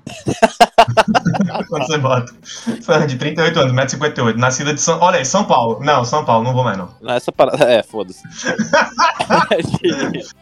[1.70, 2.34] Quando você bota.
[2.82, 4.36] Fã de 38 anos, 1,58m.
[4.36, 5.00] Nascida de São.
[5.02, 5.80] Olha aí, São Paulo.
[5.82, 6.90] Não, São Paulo, não vou mais não.
[7.02, 7.64] Não, essa parada.
[7.74, 8.22] É, foda-se.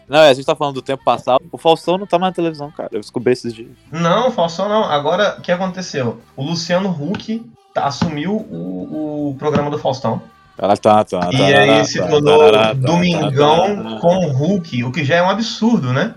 [0.07, 1.43] não, é, a gente tá falando do tempo passado.
[1.51, 2.89] O Faustão não tá mais na televisão, cara.
[2.91, 3.69] Eu descobri esses dias.
[3.91, 4.83] Não, Faustão não.
[4.83, 6.19] Agora, o que aconteceu?
[6.35, 10.21] O Luciano Huck tá- assumiu o, o programa do Faustão.
[10.61, 15.23] Ela tá, tá, E aí se tornou Domingão com o Hulk, o que já é
[15.23, 16.13] um absurdo, né?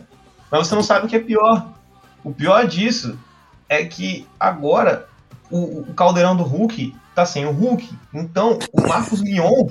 [0.51, 1.67] Mas você não sabe o que é pior.
[2.23, 3.19] O pior disso
[3.71, 5.07] é que agora
[5.51, 7.89] o, o caldeirão do Hulk tá sem o Hulk.
[8.13, 9.67] Então o Marcos Mion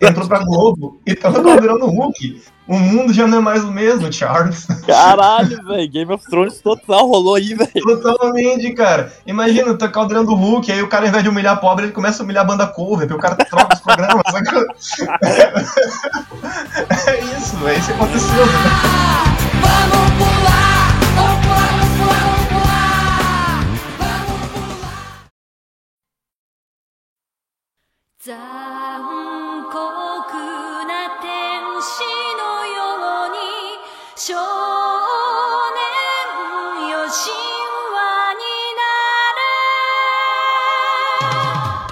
[0.00, 2.42] entrou pra Globo e tá no caldeirão do Hulk.
[2.66, 4.66] O mundo já não é mais o mesmo, Charles.
[4.86, 5.88] Caralho, velho.
[5.88, 7.70] Game of Thrones total rolou aí, velho.
[8.02, 9.12] Totalmente, cara.
[9.24, 12.20] Imagina, tá caldeirão do Hulk, aí o cara, ao invés de humilhar pobre, ele começa
[12.22, 14.24] a humilhar a banda cover, porque o cara troca os programas.
[17.06, 18.44] é isso, é isso que aconteceu.
[19.62, 22.36] Vamos pular, vamos pular, vamos pular, vamos
[28.26, 29.35] pular.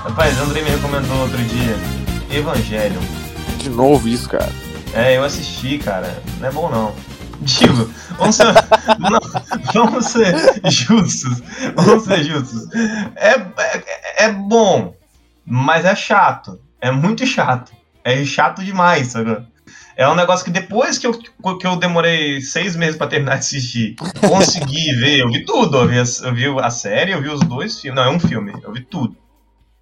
[0.02, 1.76] Rapaz, Andrei me recomendou outro dia
[2.36, 2.98] Evangelho.
[3.58, 4.50] De novo isso, cara.
[4.92, 6.20] É, eu assisti, cara.
[6.40, 6.92] Não é bom não.
[7.40, 8.46] Digo, vamos ser,
[8.98, 9.20] não,
[9.72, 10.34] vamos ser
[10.68, 11.40] justos.
[11.76, 12.68] Vamos ser justos.
[13.14, 14.92] É, é, é bom,
[15.46, 16.60] mas é chato.
[16.80, 17.70] É muito chato.
[18.02, 19.53] É chato demais, sabe?
[19.96, 21.12] É um negócio que depois que eu,
[21.58, 25.78] que eu demorei seis meses pra terminar de assistir, consegui ver, eu vi tudo.
[25.78, 28.02] Eu vi, a- eu vi a série, eu vi os dois filmes.
[28.02, 29.16] Não, é um filme, eu vi tudo.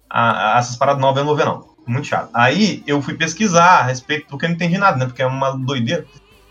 [0.09, 1.73] A- a- essas paradas novas eu não vou ver, não.
[1.87, 2.29] Muito chato.
[2.33, 5.05] Aí eu fui pesquisar a respeito, porque eu não entendi nada, né?
[5.05, 6.05] Porque é uma doideira.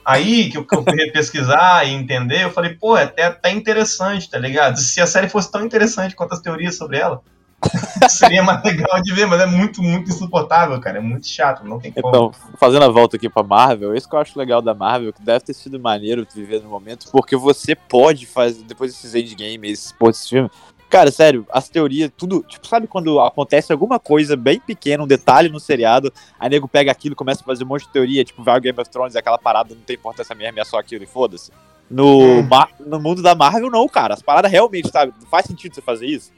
[0.05, 3.51] Aí que eu, que eu fui pesquisar e entender, eu falei, pô, é até, até
[3.53, 4.77] interessante, tá ligado?
[4.79, 7.21] Se a série fosse tão interessante quanto as teorias sobre ela,
[8.09, 10.99] seria mais legal de ver, mas é muito, muito insuportável, cara.
[10.99, 12.09] É muito chato, não tem como.
[12.09, 15.23] Então, fazendo a volta aqui pra Marvel, isso que eu acho legal da Marvel, que
[15.23, 19.93] deve ter sido maneiro viver no momento, porque você pode fazer, depois desses endgame, esses,
[19.93, 20.51] pô, esses filmes.
[20.91, 22.45] Cara, sério, as teorias, tudo.
[22.47, 26.93] Tipo, sabe quando acontece alguma coisa bem pequena, um detalhe no seriado, aí nego pega
[26.93, 29.17] aquilo e começa a fazer um monte de teoria, tipo, vai o Game of Thrones,
[29.17, 31.51] aquela parada, não tem importância mesmo, é só aquilo e foda-se.
[31.91, 32.49] No, Hum.
[32.81, 34.15] no mundo da Marvel, não, cara.
[34.15, 35.13] As paradas realmente, sabe?
[35.21, 36.31] Não faz sentido você fazer isso.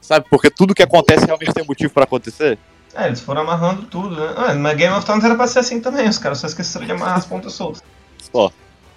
[0.00, 0.26] Sabe?
[0.30, 2.58] Porque tudo que acontece realmente tem motivo pra acontecer.
[2.94, 4.34] É, eles foram amarrando tudo, né?
[4.36, 6.92] Ah, mas Game of Thrones era pra ser assim também, os caras só esqueceram de
[6.92, 7.82] amarrar as pontas soltas.
[8.32, 8.50] Só.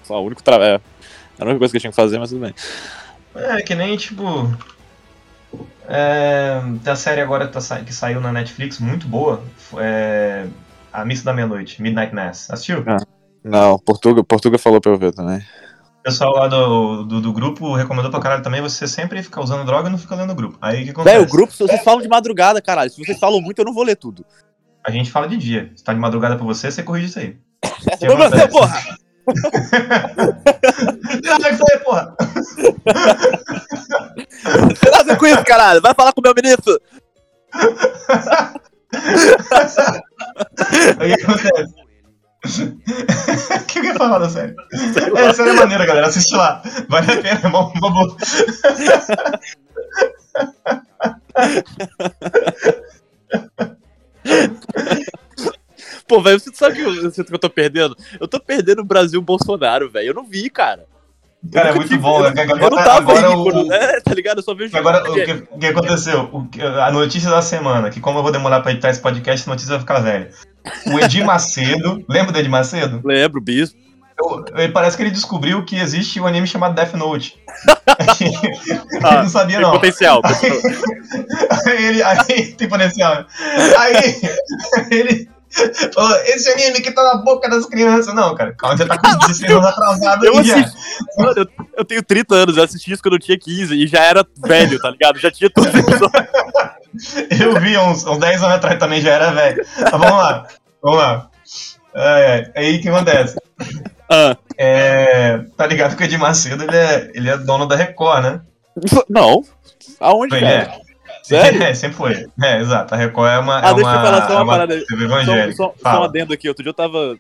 [0.04, 0.72] Só o único trabalho.
[0.72, 0.82] Era
[1.40, 2.54] a única coisa que eu tinha que fazer, mas tudo bem.
[3.36, 4.50] É, que nem, tipo.
[5.88, 9.44] É, tem a série agora que, tá, sa- que saiu na Netflix, muito boa.
[9.78, 10.46] É,
[10.92, 12.50] a Missa da Meia-Noite, Midnight Mass.
[12.50, 12.84] Assistiu?
[13.44, 15.42] Não, Portuga, Portuga falou pra eu ver também.
[16.02, 19.64] O pessoal lá do, do, do grupo recomendou pra caralho também você sempre ficar usando
[19.64, 20.58] droga e não fica lendo o grupo.
[20.60, 21.16] Aí o que acontece?
[21.16, 22.90] Véi, o grupo, vocês falam de madrugada, caralho.
[22.90, 24.26] Se vocês falam muito, eu não vou ler tudo.
[24.84, 25.72] A gente fala de dia.
[25.76, 27.38] Se tá de madrugada pra você, você corrige isso aí.
[28.10, 28.30] Ô?
[28.30, 28.82] Deus, porra!
[31.22, 32.16] Como é que isso aí, porra?
[34.82, 35.82] Tem nada com isso, caralho.
[35.82, 36.82] Vai falar com o meu ministro.
[40.92, 41.81] O que acontece?
[43.62, 44.56] O que eu ia falar da série?
[45.16, 46.08] É, a série é maneira, galera.
[46.08, 46.62] Assiste lá.
[46.90, 48.18] Vale a pena, é uma, uma boa.
[56.08, 57.96] Pô, velho, você sabe que eu, eu sinto que eu tô perdendo?
[58.20, 60.10] Eu tô perdendo o Brasil Bolsonaro, velho.
[60.10, 60.86] Eu não vi, cara.
[61.52, 62.24] Cara, é muito tive- bom.
[62.24, 62.46] Eu, né?
[62.46, 64.00] eu Agora, não tava aí o- quando, né?
[64.06, 64.38] Tá ligado?
[64.40, 64.78] Eu só vejo.
[64.78, 66.30] Agora, o que, o que aconteceu?
[66.32, 66.48] O
[66.82, 69.72] a notícia da semana, que como eu vou demorar pra editar esse podcast, a notícia
[69.72, 70.30] vai ficar velha.
[70.88, 73.02] O Edir Macedo, lembra do Edir Macedo?
[73.04, 73.80] Lembro, bispo.
[74.24, 77.40] Eu- ele parece que ele descobriu que existe um anime chamado Death Note.
[78.22, 79.72] ele Ah, não sabia, Tem não.
[79.72, 80.22] potencial.
[81.66, 83.26] Aí ele, aí, tem potencial.
[83.80, 84.22] Aí,
[84.92, 85.30] ele
[86.26, 88.14] esse anime que tá na boca das crianças.
[88.14, 90.72] Não, cara, calma, você tá com 16 anos atrasado Eu assisti.
[91.18, 91.48] Mano, eu,
[91.78, 94.80] eu tenho 30 anos, eu assisti isso quando eu tinha 15 e já era velho,
[94.80, 95.20] tá ligado?
[95.20, 95.70] Já tinha tudo.
[97.40, 99.66] Eu vi uns, uns 10 anos atrás também, já era velho.
[99.80, 100.48] Mas vamos lá,
[100.82, 101.30] vamos lá.
[101.96, 102.52] Ai.
[102.56, 103.38] Aí o que acontece?
[104.10, 108.24] Ah, É, tá ligado que o Edir Macedo ele é, ele é dono da Record,
[108.24, 108.42] né?
[109.10, 109.44] não.
[110.00, 110.54] Aonde, Ele cara?
[110.64, 110.91] é.
[111.40, 111.64] Sério?
[111.64, 112.28] É, sempre foi.
[112.44, 112.94] É, exato.
[112.94, 113.56] A Record é uma.
[113.58, 114.86] Ah, é deixa eu uma, falar só uma é uma parada aí.
[114.86, 115.56] TV Só, evangélica.
[115.58, 116.06] só, só um Fala.
[116.06, 116.48] adendo aqui.
[116.48, 117.18] Outro dia eu tava.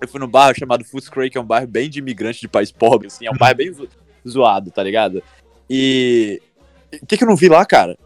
[0.00, 2.70] Eu fui num bairro chamado Footscray, que é um bairro bem de imigrante de país
[2.70, 3.26] pobre, assim.
[3.26, 3.88] É um bairro bem zo-
[4.28, 5.22] zoado, tá ligado?
[5.68, 6.40] E.
[7.02, 7.96] O que, que eu não vi lá, cara?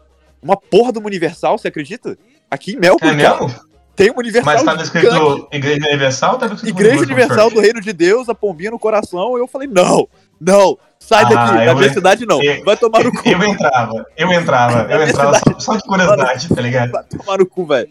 [0.41, 2.17] Uma porra do Universal, você acredita?
[2.49, 3.41] Aqui em É Melbourne, cara.
[3.45, 3.69] mesmo?
[3.95, 7.91] Tem uma Universal Mas tava escrito Igreja Universal tava escrito Igreja Universal do Reino de
[7.91, 9.37] Deus, a pombinha no coração.
[9.37, 10.07] Eu falei, não,
[10.39, 11.65] não, sai Ah, daqui.
[11.65, 12.41] Na minha cidade não.
[12.41, 13.27] eu- Vai tomar no cu.
[13.27, 16.91] Eu entrava, eu entrava, eu entrava só de curiosidade, tá ligado?
[16.91, 17.89] Vai tomar no cu, velho.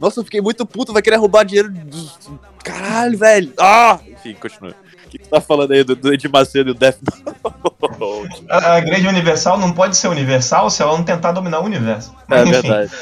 [0.00, 2.16] Nossa, eu fiquei muito puto, vai querer roubar dinheiro dos.
[2.62, 3.52] Caralho, velho.
[3.58, 3.98] Ah!
[4.06, 4.74] Enfim, continua.
[5.08, 8.44] O que tá falando aí do, do Ed Macedo e o Death Note?
[8.48, 12.14] A, a Igreja Universal não pode ser universal se ela não tentar dominar o universo.
[12.30, 12.92] É Enfim, verdade.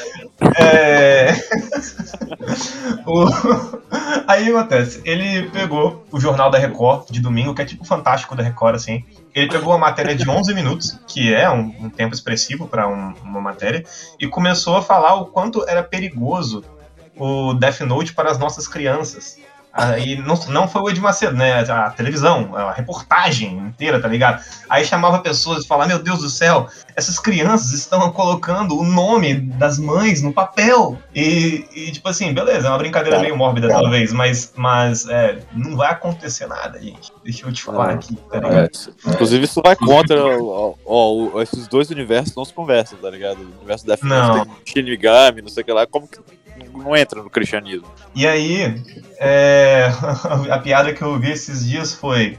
[0.59, 1.33] É...
[3.05, 3.25] o...
[4.27, 7.85] Aí o que acontece, ele pegou o Jornal da Record de domingo, que é tipo
[7.85, 9.03] fantástico da Record, assim.
[9.35, 13.41] Ele pegou uma matéria de 11 minutos, que é um, um tempo expressivo para uma
[13.41, 13.83] matéria,
[14.19, 16.63] e começou a falar o quanto era perigoso
[17.15, 19.39] o Death Note para as nossas crianças.
[19.77, 21.59] Aí não, não foi o Ed Macedo, né?
[21.69, 24.43] A televisão, a reportagem inteira, tá ligado?
[24.67, 29.35] Aí chamava pessoas e falava: Meu Deus do céu, essas crianças estão colocando o nome
[29.35, 30.97] das mães no papel.
[31.13, 33.21] E, e, tipo assim, beleza, é uma brincadeira Tá.
[33.21, 37.11] meio mórbida, talvez, mas, mas é, não vai acontecer nada, gente.
[37.23, 37.93] Deixa eu te falar Ah.
[37.93, 38.57] aqui, tá ligado?
[39.05, 40.17] É, inclusive, isso vai contra.
[40.41, 43.37] Ó, ó, esses dois universos não se conversam, tá ligado?
[43.41, 44.43] O universo da Não.
[44.45, 45.85] Tem Shinigami, não sei o que lá.
[45.85, 46.17] Como que
[46.77, 47.87] não entra no cristianismo?
[48.15, 48.81] E aí,
[49.19, 49.91] é,
[50.49, 52.37] a piada que eu vi esses dias foi: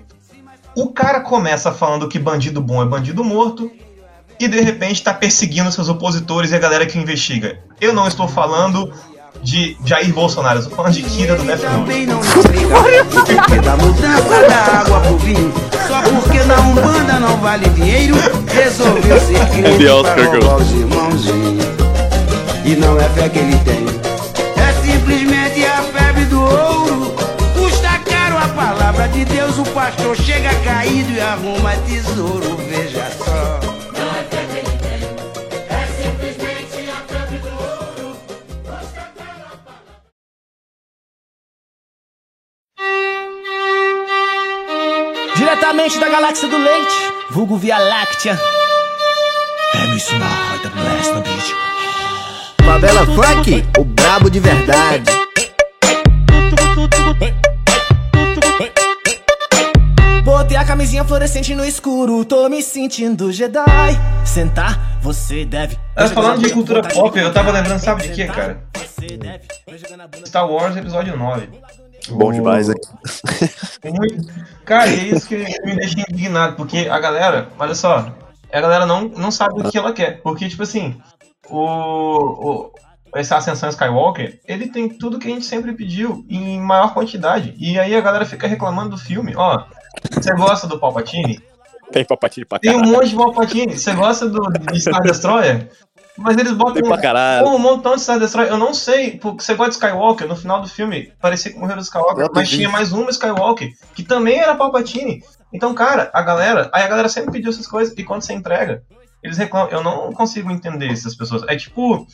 [0.74, 3.70] o cara começa falando que bandido bom é bandido morto,
[4.39, 7.59] e de repente tá perseguindo seus opositores e a galera que investiga.
[7.80, 8.93] Eu não estou falando
[9.43, 11.45] de Jair Bolsonaro, eu estou falando de Kira do.
[11.45, 15.53] Também não explica porque da mudança da água pro vinho.
[15.86, 18.14] Só porque na Umbanda não vale dinheiro,
[18.53, 21.64] resolveu ser crente roubar os irmãozinhos.
[22.64, 23.86] E não é fé que ele tem,
[28.99, 33.61] a palavra de Deus, o pastor chega caído e arruma tesouro, veja só.
[45.36, 48.38] Diretamente da galáxia do leite, vulgo Via Láctea.
[52.64, 55.28] Favela Funk, o brabo de verdade.
[60.69, 63.64] Camisinha fluorescente no escuro, tô me sentindo Jedi.
[64.23, 65.79] Sentar, você deve.
[65.97, 68.62] Mas falando de cultura pop, eu tava lembrando, sabe de quê, cara?
[70.27, 71.49] Star Wars Episódio 9.
[72.11, 72.75] Bom demais, hein?
[74.66, 78.14] Cara, é isso que me deixa indignado, porque a galera, olha só,
[78.53, 80.21] a galera não, não sabe o que ela quer.
[80.21, 81.01] Porque, tipo assim,
[81.49, 82.73] o, o,
[83.14, 87.55] essa Ascensão Skywalker, ele tem tudo que a gente sempre pediu em maior quantidade.
[87.57, 89.33] E aí a galera fica reclamando do filme.
[89.35, 89.64] Ó,
[90.11, 91.41] você gosta do Palpatine?
[91.93, 92.93] Tem papatinho pra Tem um caralho.
[92.93, 93.78] monte de Palpatine.
[93.78, 94.41] Você gosta do
[94.72, 95.70] de Star Destroyer?
[96.18, 97.45] Mas eles botam caralho.
[97.47, 98.51] Pô, um montão de Star Destroyer.
[98.51, 101.78] Eu não sei, porque você gosta de Skywalker, no final do filme parecia que morreram
[101.80, 102.57] os Skywalker, Eu mas vi.
[102.57, 105.22] tinha mais uma Skywalker, que também era Palpatine.
[105.53, 108.82] Então, cara, a galera, aí a galera sempre pediu essas coisas, e quando você entrega,
[109.22, 109.70] eles reclamam.
[109.70, 111.43] Eu não consigo entender essas pessoas.
[111.49, 112.07] É tipo,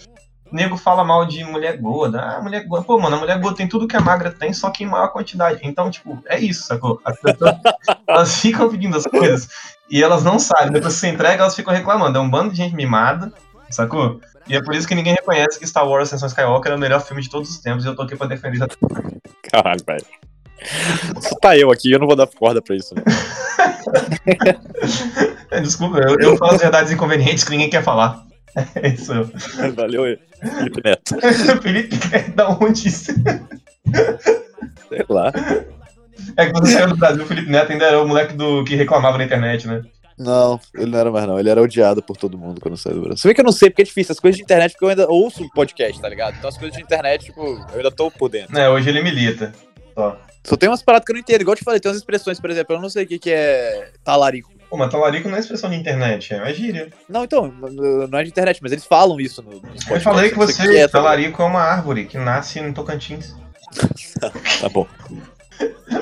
[0.55, 2.21] nego fala mal de mulher gorda.
[2.21, 2.87] Ah, mulher gorda.
[2.87, 5.09] Pô, mano, a mulher gorda tem tudo que a magra tem, só que em maior
[5.09, 5.59] quantidade.
[5.65, 7.01] Então, tipo, é isso, sacou?
[7.05, 7.57] As pessoas,
[8.07, 9.49] elas ficam pedindo as coisas
[9.91, 10.71] e elas não sabem.
[10.71, 12.17] Depois que você entrega, elas ficam reclamando.
[12.17, 13.33] É um bando de gente mimada,
[13.69, 14.21] sacou?
[14.47, 17.01] E é por isso que ninguém reconhece que Star Wars Ascensão Skywalker é o melhor
[17.01, 18.69] filme de todos os tempos e eu tô aqui pra defender isso.
[19.51, 20.07] Caralho, velho.
[21.21, 22.95] Só tá eu aqui, eu não vou dar corda pra isso.
[22.95, 23.03] Né?
[25.61, 28.25] Desculpa, eu, eu falo as verdades inconvenientes que ninguém quer falar.
[28.77, 29.13] É isso.
[29.75, 31.17] Valeu aí, Felipe Neto.
[31.63, 31.97] Felipe,
[32.35, 33.13] da onde isso?
[34.89, 35.33] Sei lá.
[36.37, 38.77] É que quando saiu do Brasil, o Felipe Neto ainda era o moleque do que
[38.77, 39.83] reclamava na internet, né?
[40.17, 41.39] Não, ele não era mais não.
[41.39, 43.19] Ele era odiado por todo mundo quando saiu do Brasil.
[43.19, 44.13] Se bem que eu não sei, porque é difícil.
[44.13, 46.37] As coisas de internet, porque eu ainda ouço podcast, tá ligado?
[46.39, 48.57] Então as coisas de internet, tipo, eu ainda tô por dentro.
[48.57, 49.53] É, hoje ele milita.
[49.95, 50.17] Só.
[50.45, 51.41] Só tem umas paradas que eu não entendo.
[51.41, 53.31] Igual eu te falei, tem umas expressões, por exemplo, eu não sei o que, que
[53.31, 54.53] é talarico.
[54.69, 56.91] Pô, mas talarico não é expressão de internet, é uma gíria.
[57.09, 57.53] Não, então,
[58.11, 59.91] não é de internet, mas eles falam isso no, podcasts.
[59.91, 63.35] Eu falei que você, que é, tá talarico é uma árvore que nasce no Tocantins.
[64.61, 64.87] Tá bom.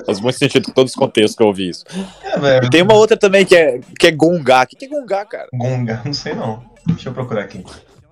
[0.07, 1.84] Faz muito sentido com todos os contextos que eu ouvi isso.
[2.22, 2.66] É, velho.
[2.66, 4.62] E tem uma outra também que é, que é gongá.
[4.62, 5.49] O que, é gongá, cara?
[5.53, 6.62] Gonga, não sei não.
[6.86, 7.64] Deixa eu procurar aqui.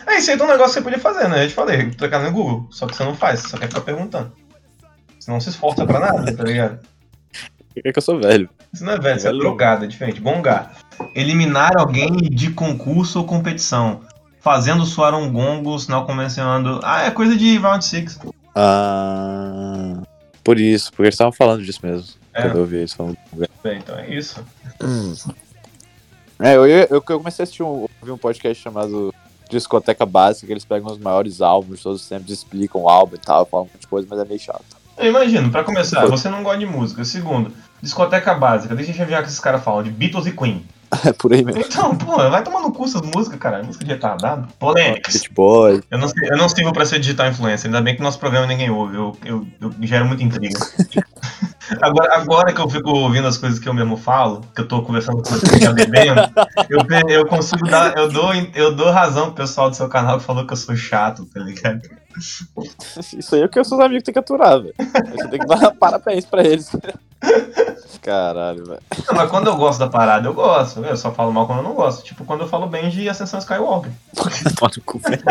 [0.07, 1.45] É, isso aí é um negócio que você podia fazer, né?
[1.45, 2.67] Eu te falei, trocar no Google.
[2.71, 4.33] Só que você não faz, você só quer ficar perguntando.
[5.21, 6.81] Você não se esforça pra nada, tá ligado?
[7.77, 8.49] É que eu sou velho.
[8.73, 10.21] Isso não é velho, isso é drogado, é diferente.
[10.21, 10.73] Gongar.
[11.15, 14.01] Eliminar alguém de concurso ou competição.
[14.41, 16.81] Fazendo soar um gongo, sinal convencionando.
[16.83, 18.19] Ah, é coisa de round 6.
[18.57, 20.03] Ah.
[20.43, 22.15] Por isso, porque eles estavam falando disso mesmo.
[22.33, 22.43] É.
[22.43, 23.17] Quando eu ouvi eles falando.
[23.63, 24.43] Bem, então é isso.
[26.39, 29.15] É, eu, eu, eu comecei a assistir um, ouvir um podcast chamado
[29.51, 33.45] discoteca básica, que eles pegam os maiores álbuns, todos sempre explicam o álbum e tal,
[33.45, 34.80] falam um monte de coisa, mas é meio chato.
[35.01, 37.05] Eu imagino, pra começar, você não gosta de música.
[37.05, 38.75] Segundo, discoteca básica.
[38.75, 40.65] Deixa eu ver o que esses caras falam de Beatles e Queen.
[41.07, 41.63] É por aí mesmo.
[41.63, 43.63] Então, pô, vai tomar no cu essas músicas, cara.
[43.63, 44.49] Música de retardado.
[44.59, 45.15] Polêmicas.
[45.15, 45.81] Beach Boy.
[45.89, 47.67] Eu não, eu não sirvo pra ser digital influencer.
[47.67, 48.97] Ainda bem que nosso programa ninguém ouve.
[48.97, 50.59] Eu, eu, eu gero muita intriga.
[51.81, 54.83] Agora, agora que eu fico ouvindo as coisas que eu mesmo falo, que eu tô
[54.83, 56.21] conversando com você já bebendo,
[56.69, 57.97] eu, eu consigo dar.
[57.97, 60.75] Eu dou, eu dou razão pro pessoal do seu canal que falou que eu sou
[60.75, 61.81] chato, tá ligado?
[63.17, 64.75] Isso aí é o que os seus amigos têm que aturar, velho.
[64.79, 66.71] Você tem que dar parabéns pra eles.
[68.03, 68.81] Caralho, velho.
[69.13, 70.81] Mas quando eu gosto da parada, eu gosto.
[70.81, 72.03] Eu só falo mal quando eu não gosto.
[72.03, 73.93] Tipo, quando eu falo bem de Ascensão Skywalker.
[74.57, 75.23] Toma no cu, velho.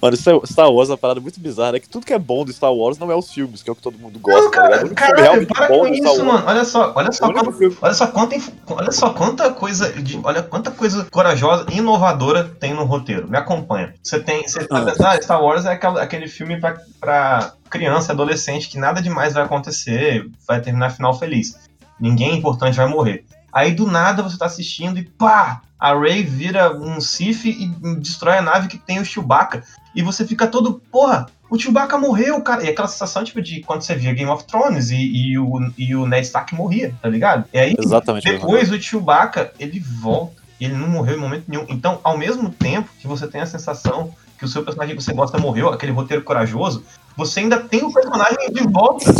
[0.00, 2.44] Mano, é- Star Wars é uma parada muito bizarra, é que tudo que é bom
[2.44, 4.50] do Star Wars não é os filmes, que é o que todo mundo gosta, Não,
[4.50, 4.94] tá ligado?
[4.94, 6.44] Cara, caralho, realmente para bom com isso, mano.
[6.46, 8.36] Olha só, olha só quanto, filme- olha só quanta,
[8.68, 13.28] olha só quanta coisa, de, olha quanta coisa corajosa e inovadora tem no roteiro.
[13.28, 13.94] Me acompanha.
[14.02, 14.84] Você tem, você tá Ah.
[14.84, 19.34] pensando, ah, Star Wars é aquela- aquele filme pra, pra criança, adolescente, que nada demais
[19.34, 21.54] vai acontecer, vai terminar final feliz.
[22.00, 23.24] Ninguém importante vai morrer.
[23.52, 27.66] Aí do nada você tá assistindo e pá, a Rey vira um Sith e
[27.98, 29.62] destrói a nave que tem o Chewbacca.
[29.98, 32.62] E você fica todo, porra, o Chewbacca morreu, cara.
[32.62, 35.96] E aquela sensação, tipo, de quando você via Game of Thrones e, e o, e
[35.96, 37.46] o Ned Stark morria, tá ligado?
[37.52, 38.30] E aí, Exatamente.
[38.30, 40.40] depois o Chewbacca, ele volta.
[40.60, 41.66] E ele não morreu em momento nenhum.
[41.68, 45.12] Então, ao mesmo tempo que você tem a sensação que o seu personagem que você
[45.12, 46.84] gosta morreu, aquele roteiro corajoso,
[47.16, 49.12] você ainda tem o personagem de volta.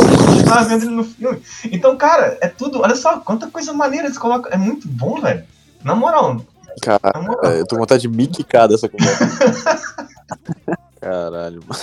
[0.45, 1.41] Tava vendo ele no filme.
[1.65, 2.79] Então, cara, é tudo.
[2.79, 4.49] Olha só, quanta coisa maneira eles colocam.
[4.49, 5.43] É muito bom, velho.
[5.83, 6.41] Na moral,
[6.81, 7.51] Cara, moral.
[7.53, 9.25] eu tô com vontade de me quicar dessa conversa.
[10.99, 11.81] Caralho, mano.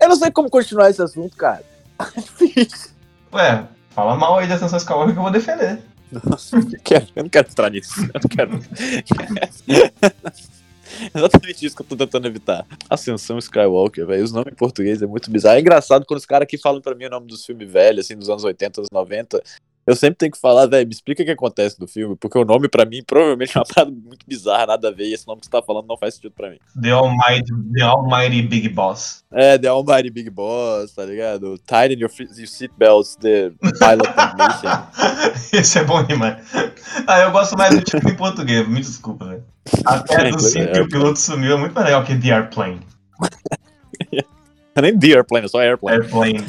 [0.00, 1.62] Eu não sei como continuar esse assunto, cara.
[3.32, 5.80] Ué, fala mal aí de Ascensão Skywalker que eu vou defender.
[6.24, 8.00] Nossa, eu, quero- eu não quero entrar nisso.
[8.00, 8.60] Eu não quero.
[11.14, 12.66] Exatamente isso que eu tô tentando evitar.
[12.88, 14.24] Ascensão Skywalker, velho.
[14.24, 15.56] Os nomes em português é muito bizarro.
[15.56, 18.16] É engraçado quando os caras aqui falam pra mim o nome dos filmes velhos, assim,
[18.16, 19.40] dos anos 80, anos 90.
[19.90, 22.44] Eu sempre tenho que falar, velho, me explica o que acontece no filme, porque o
[22.44, 25.40] nome pra mim provavelmente é uma parada muito bizarra, nada a ver, e esse nome
[25.40, 26.58] que você tá falando não faz sentido pra mim.
[26.80, 29.24] The Almighty, The Almighty Big Boss.
[29.32, 31.58] É, The Almighty Big Boss, tá ligado?
[31.66, 35.58] Tighten your, your seatbelts, The Pilot Mission.
[35.58, 36.36] Esse é bom demais.
[37.08, 39.44] Ah, eu gosto mais do título em português, me desculpa, velho.
[39.84, 40.72] Até É, do 5 é.
[40.72, 42.80] que o piloto sumiu é muito mais legal que The Airplane.
[44.80, 46.02] Nem The Airplane, é só Airplane.
[46.02, 46.46] Airplane.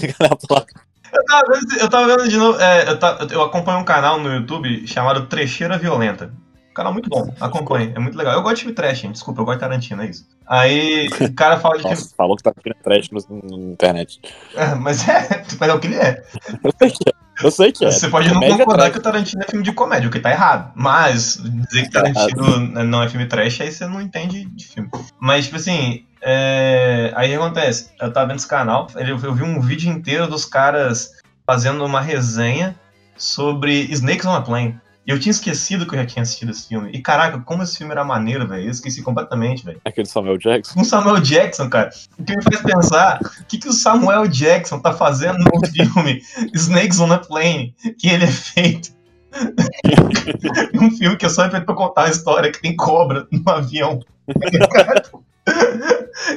[1.14, 4.20] Eu tava, vendo, eu tava vendo de novo, é, eu, ta- eu acompanho um canal
[4.20, 6.32] no YouTube chamado Trecheira Violenta.
[6.74, 8.34] Canal muito bom, acompanhe, é muito legal.
[8.34, 10.26] Eu gosto de filme trash, gente, desculpa, eu gosto de Tarantino, é isso.
[10.47, 11.95] Aí o cara fala de filme.
[11.99, 13.19] Nossa, falou que tá na trash na
[13.57, 14.22] internet.
[14.55, 16.24] É, mas é, mas é o que ele é.
[16.63, 17.22] Eu sei que é.
[17.43, 17.91] Eu sei que é.
[17.91, 18.93] Você pode não Comédia concordar trash.
[18.93, 20.72] que o Tarantino é filme de comédia, o que tá errado.
[20.76, 24.89] Mas dizer que Tarantino não é filme trash, aí você não entende de filme.
[25.19, 27.11] Mas, tipo assim, é...
[27.15, 27.89] aí o que acontece?
[27.99, 31.11] Eu tava vendo esse canal, eu vi um vídeo inteiro dos caras
[31.45, 32.76] fazendo uma resenha
[33.17, 34.80] sobre Snakes on a Plane.
[35.06, 36.91] E eu tinha esquecido que eu já tinha assistido esse filme.
[36.91, 38.66] E caraca, como esse filme era maneiro, velho.
[38.66, 39.82] Eu esqueci completamente, velho.
[39.84, 40.74] Aquele Samuel Jackson.
[40.76, 41.89] Com Samuel Jackson, cara.
[42.20, 46.22] O que me faz pensar, o que, que o Samuel Jackson tá fazendo no filme
[46.54, 48.91] Snakes on a Plane, que ele é feito.
[50.80, 53.99] um filme que é só feito pra contar a história que tem cobra no avião.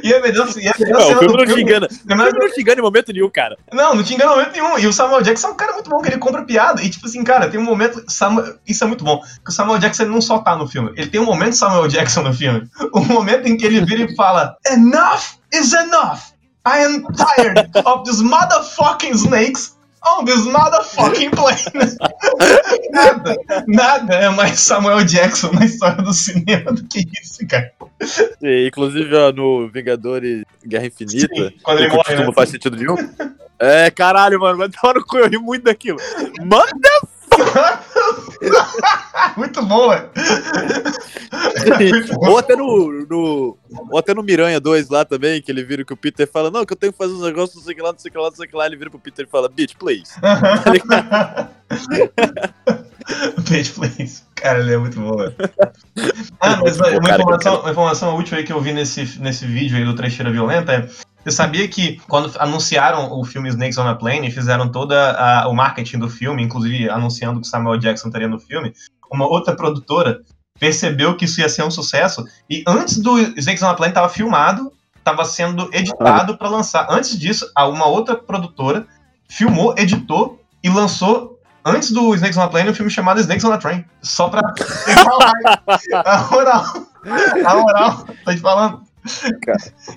[0.03, 1.86] E a melhor, e a melhor Não, o filme não te engana.
[1.86, 3.57] a O filme não te engana em momento nenhum, cara.
[3.72, 4.78] não, não te engana em momento nenhum.
[4.78, 6.82] E o Samuel Jackson é um cara muito bom, que ele compra piada.
[6.82, 8.03] E, tipo assim, cara, tem um momento.
[8.09, 9.20] Samuel- isso é muito bom.
[9.45, 10.92] Que o Samuel Jackson não só tá no filme.
[10.97, 12.66] Ele tem um momento Samuel Jackson no filme.
[12.95, 16.20] Um momento em que ele vira e fala: Enough is enough.
[16.66, 19.74] I am tired of these motherfucking snakes
[20.07, 21.59] on this motherfucking plane.
[22.91, 23.37] nada,
[23.67, 27.73] nada é mais Samuel Jackson na história do cinema do que isso, cara.
[28.43, 32.33] E, inclusive, ó, no Vingadores Guerra Infinita, Sim, quando ele morre, não né?
[32.35, 32.97] faz sentido nenhum.
[33.59, 35.99] É, caralho, mano, vai tomar no cu, eu ri muito daquilo.
[36.41, 37.14] Manda!
[39.37, 40.11] Muito bom, velho.
[42.18, 43.59] ou até no, no.
[43.91, 46.64] Ou até no Miranha 2 lá também, que ele vira que o Peter fala, não,
[46.64, 48.28] que eu tenho que fazer uns negócios, não sei que lá, não sei que lá,
[48.28, 48.66] não sei que lá.
[48.66, 50.12] Ele vira pro Peter e fala, bitch, please.
[53.49, 54.22] Page Place.
[54.35, 55.35] Cara, ele é muito bom, velho.
[56.41, 59.47] Ah, mas Pô, uma, cara, informação, uma informação útil aí que eu vi nesse, nesse
[59.47, 60.89] vídeo aí do Trecheira Violenta é.
[61.25, 65.55] Você sabia que quando anunciaram o filme Snakes on a Plane, fizeram toda a- o
[65.55, 68.75] marketing do filme, inclusive anunciando que Samuel Jackson estaria no filme,
[69.11, 70.20] uma outra produtora
[70.61, 74.09] percebeu que isso ia ser um sucesso e antes do Snakes on a Plane estava
[74.09, 76.87] filmado, estava sendo editado para lançar.
[76.91, 78.87] Antes disso, uma outra produtora
[79.29, 83.53] filmou, editou e lançou antes do Snakes on a Plane, um filme chamado Snakes on
[83.53, 83.85] a Train.
[84.03, 84.41] Só pra.
[86.05, 86.64] a moral.
[87.47, 88.83] A moral, tô te falando.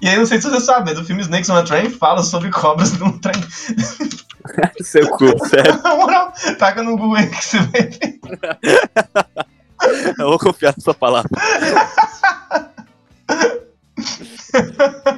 [0.01, 2.21] E aí, não sei se você sabe, mas o filme Snakes on a Train fala
[2.23, 3.35] sobre cobras num trem.
[4.81, 5.81] Seu cu, sério.
[5.83, 8.19] Na moral, taca no Google aí que você vai ver.
[10.19, 11.29] Eu vou confiar na sua palavra.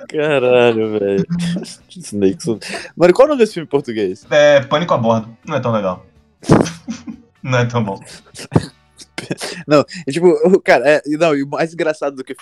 [0.10, 1.26] Caralho, velho.
[1.90, 2.48] Snakes.
[2.48, 2.60] on-
[2.96, 4.26] Mano, qual é o nome desse filme em português?
[4.30, 5.36] É, Pânico a Bordo.
[5.46, 6.06] Não é tão legal.
[7.44, 8.00] Não é tão bom.
[9.67, 12.36] Não, e tipo, o- cara, é, não, e o mais engraçado do que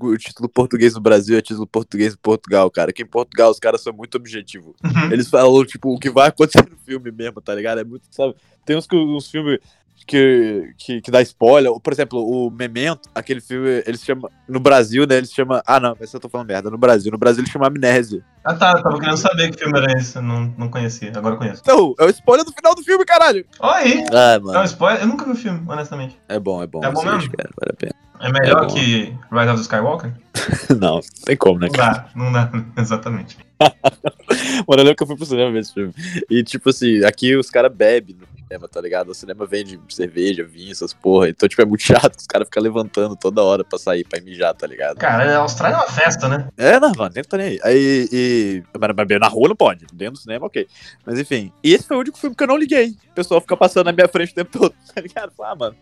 [0.00, 2.92] o título português no Brasil é título português em Portugal, cara.
[2.92, 4.74] Que em Portugal os caras são muito objetivos.
[4.84, 5.12] Uhum.
[5.12, 7.80] Eles falam, tipo, o que vai acontecer no filme mesmo, tá ligado?
[7.80, 8.34] É muito, sabe?
[8.64, 9.58] Tem uns, uns filmes
[10.06, 11.72] que, que, que dá spoiler.
[11.80, 14.30] Por exemplo, o Memento, aquele filme, eles chamam.
[14.48, 15.16] No Brasil, né?
[15.16, 15.60] Eles chamam.
[15.66, 16.70] Ah, não, esse eu tô falando merda.
[16.70, 17.10] No Brasil.
[17.12, 18.22] No Brasil eles chamam Amnésia.
[18.44, 20.18] Ah tá, eu tava querendo saber que filme era esse.
[20.20, 21.60] Não, não conhecia, agora eu conheço.
[21.62, 23.44] Então, é o spoiler do final do filme, caralho!
[23.60, 24.04] Ó aí!
[24.12, 24.64] Ah, É um mano.
[24.64, 25.02] spoiler.
[25.02, 26.18] Eu nunca vi o filme, honestamente.
[26.28, 26.80] É bom, é bom.
[26.82, 27.30] É bom mesmo?
[27.36, 27.94] cara, vale a pena.
[28.20, 30.12] É melhor É que Rise of the Skywalker?
[30.80, 31.92] Não, não tem como, né, Não cara?
[31.92, 33.36] dá, não dá, exatamente.
[34.68, 35.92] Mano, eu lembro que eu fui pro cinema ver esse filme.
[36.30, 39.10] E, tipo assim, aqui os caras bebem no cinema, tá ligado?
[39.10, 41.28] O cinema vende cerveja, vinho, essas porra.
[41.28, 42.18] Então, tipo, é muito chato.
[42.18, 44.96] Os caras ficam levantando toda hora pra sair, pra mijar, tá ligado?
[44.96, 46.48] Cara, a Austrália é uma festa, né?
[46.56, 47.60] É, não, mano, nem tô nem aí.
[47.62, 48.62] Aí, e...
[48.78, 49.86] Mas, mas na rua não pode.
[49.92, 50.66] Dentro do cinema, ok.
[51.04, 51.52] Mas, enfim.
[51.62, 52.96] E esse foi o único filme que eu não liguei.
[53.10, 55.32] O pessoal fica passando na minha frente o tempo todo, tá ligado?
[55.40, 55.76] Ah, mano...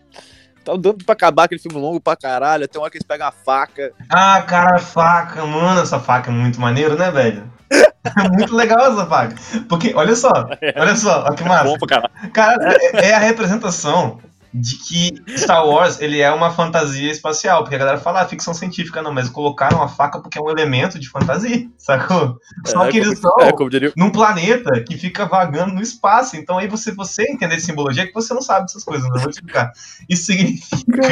[0.65, 2.65] Tá dando pra acabar aquele filme longo pra caralho.
[2.65, 3.93] Até uma hora que eles pegam a faca.
[4.11, 7.49] Ah, cara, faca, mano, essa faca é muito maneiro, né, velho?
[8.25, 9.35] É muito legal essa faca.
[9.69, 10.31] Porque, olha só,
[10.77, 11.65] olha só, olha que massa.
[11.65, 12.33] Bom pra caralho.
[12.33, 14.21] Cara, é, é a representação
[14.53, 18.55] de que Star Wars ele é uma fantasia espacial, porque a galera fala ah, ficção
[18.55, 22.39] científica, não, mas colocaram a faca porque é um elemento de fantasia, sacou?
[22.67, 23.93] Só É, que eles são É, diria...
[23.97, 26.37] num planeta que fica vagando no espaço.
[26.37, 29.31] Então aí você, você entender simbologia é que você não sabe dessas coisas, não vou
[29.31, 29.73] te explicar.
[30.09, 31.03] Isso significa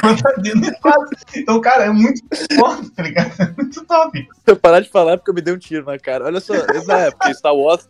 [0.00, 1.06] fantasia no espaço.
[1.34, 2.22] Então, cara, é muito
[2.54, 3.32] forte, tá ligado?
[3.38, 4.18] É muito top.
[4.20, 6.24] Se eu parar de falar é porque eu me dei um tiro na cara.
[6.24, 7.88] Olha só, não é porque Star Wars,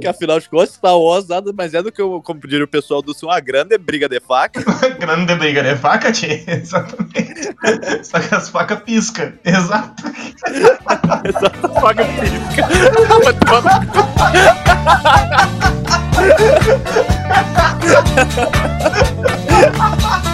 [0.00, 2.68] que afinal de contas, Star Wars nada mais é do que, o- como diria o
[2.68, 4.64] pessoal do Sul, uma grande briga de faca.
[4.98, 6.42] Grande briga de faca, tchê.
[6.48, 7.54] Exatamente.
[8.02, 9.34] Só que as facas piscam.
[9.44, 10.02] Exato.
[11.24, 12.66] Essa faca pisca.
[13.22, 13.34] Vai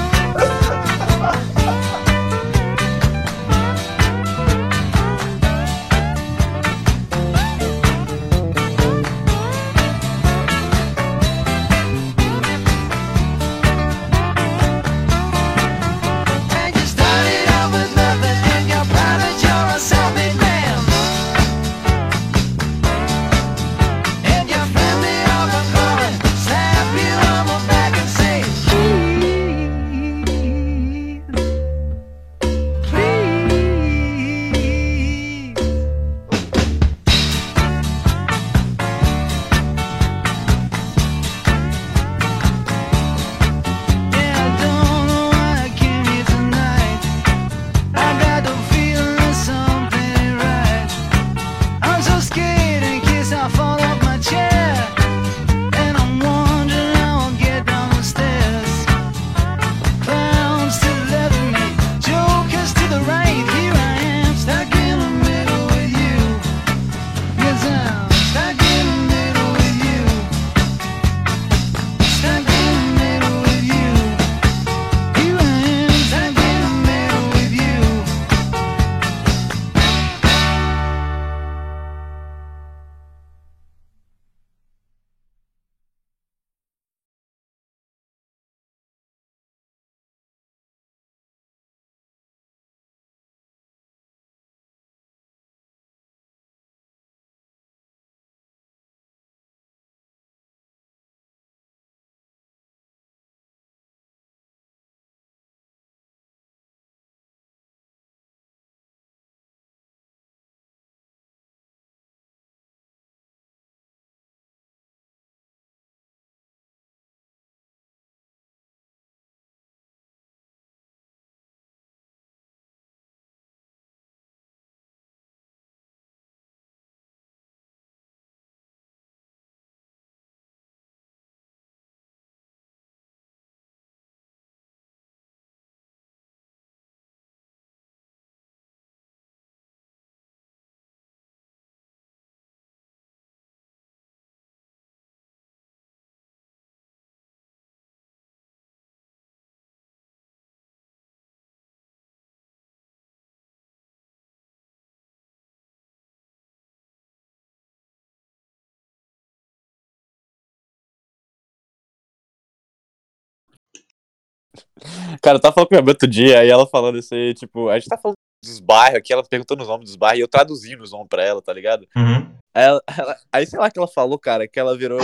[165.22, 167.68] Cara, eu tava falando com minha mãe outro dia, aí ela falando isso aí, tipo,
[167.68, 170.28] a gente tá falando dos bairros aqui, ela perguntando os nomes dos bairros, e eu
[170.28, 171.86] traduzindo os nomes pra ela, tá ligado?
[171.96, 172.26] Uhum.
[172.55, 174.99] Aí, ela- ela- aí sei lá que ela falou, cara, que ela virou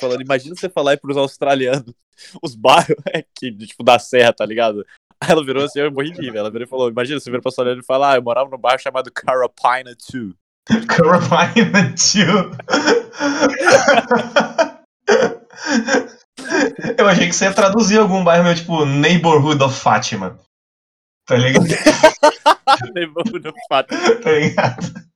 [0.00, 1.92] falando, imagina você falar aí pros australianos
[2.42, 4.84] os bairros aqui, tipo, da serra, tá ligado?
[5.22, 7.40] Aí ela virou assim, eu morri de rir, ela virou e falou, imagina você vira
[7.40, 10.34] pro australiano e fala, ah, eu morava num bairro chamado Carapina 2.
[10.86, 12.50] Carolina Tio.
[16.98, 20.38] Eu achei que você ia traduzir algum bairro meu, tipo, Neighborhood of Fátima.
[21.26, 21.66] Tá ligado?
[22.94, 23.94] Levou no fato.
[24.22, 25.06] Tá ligado?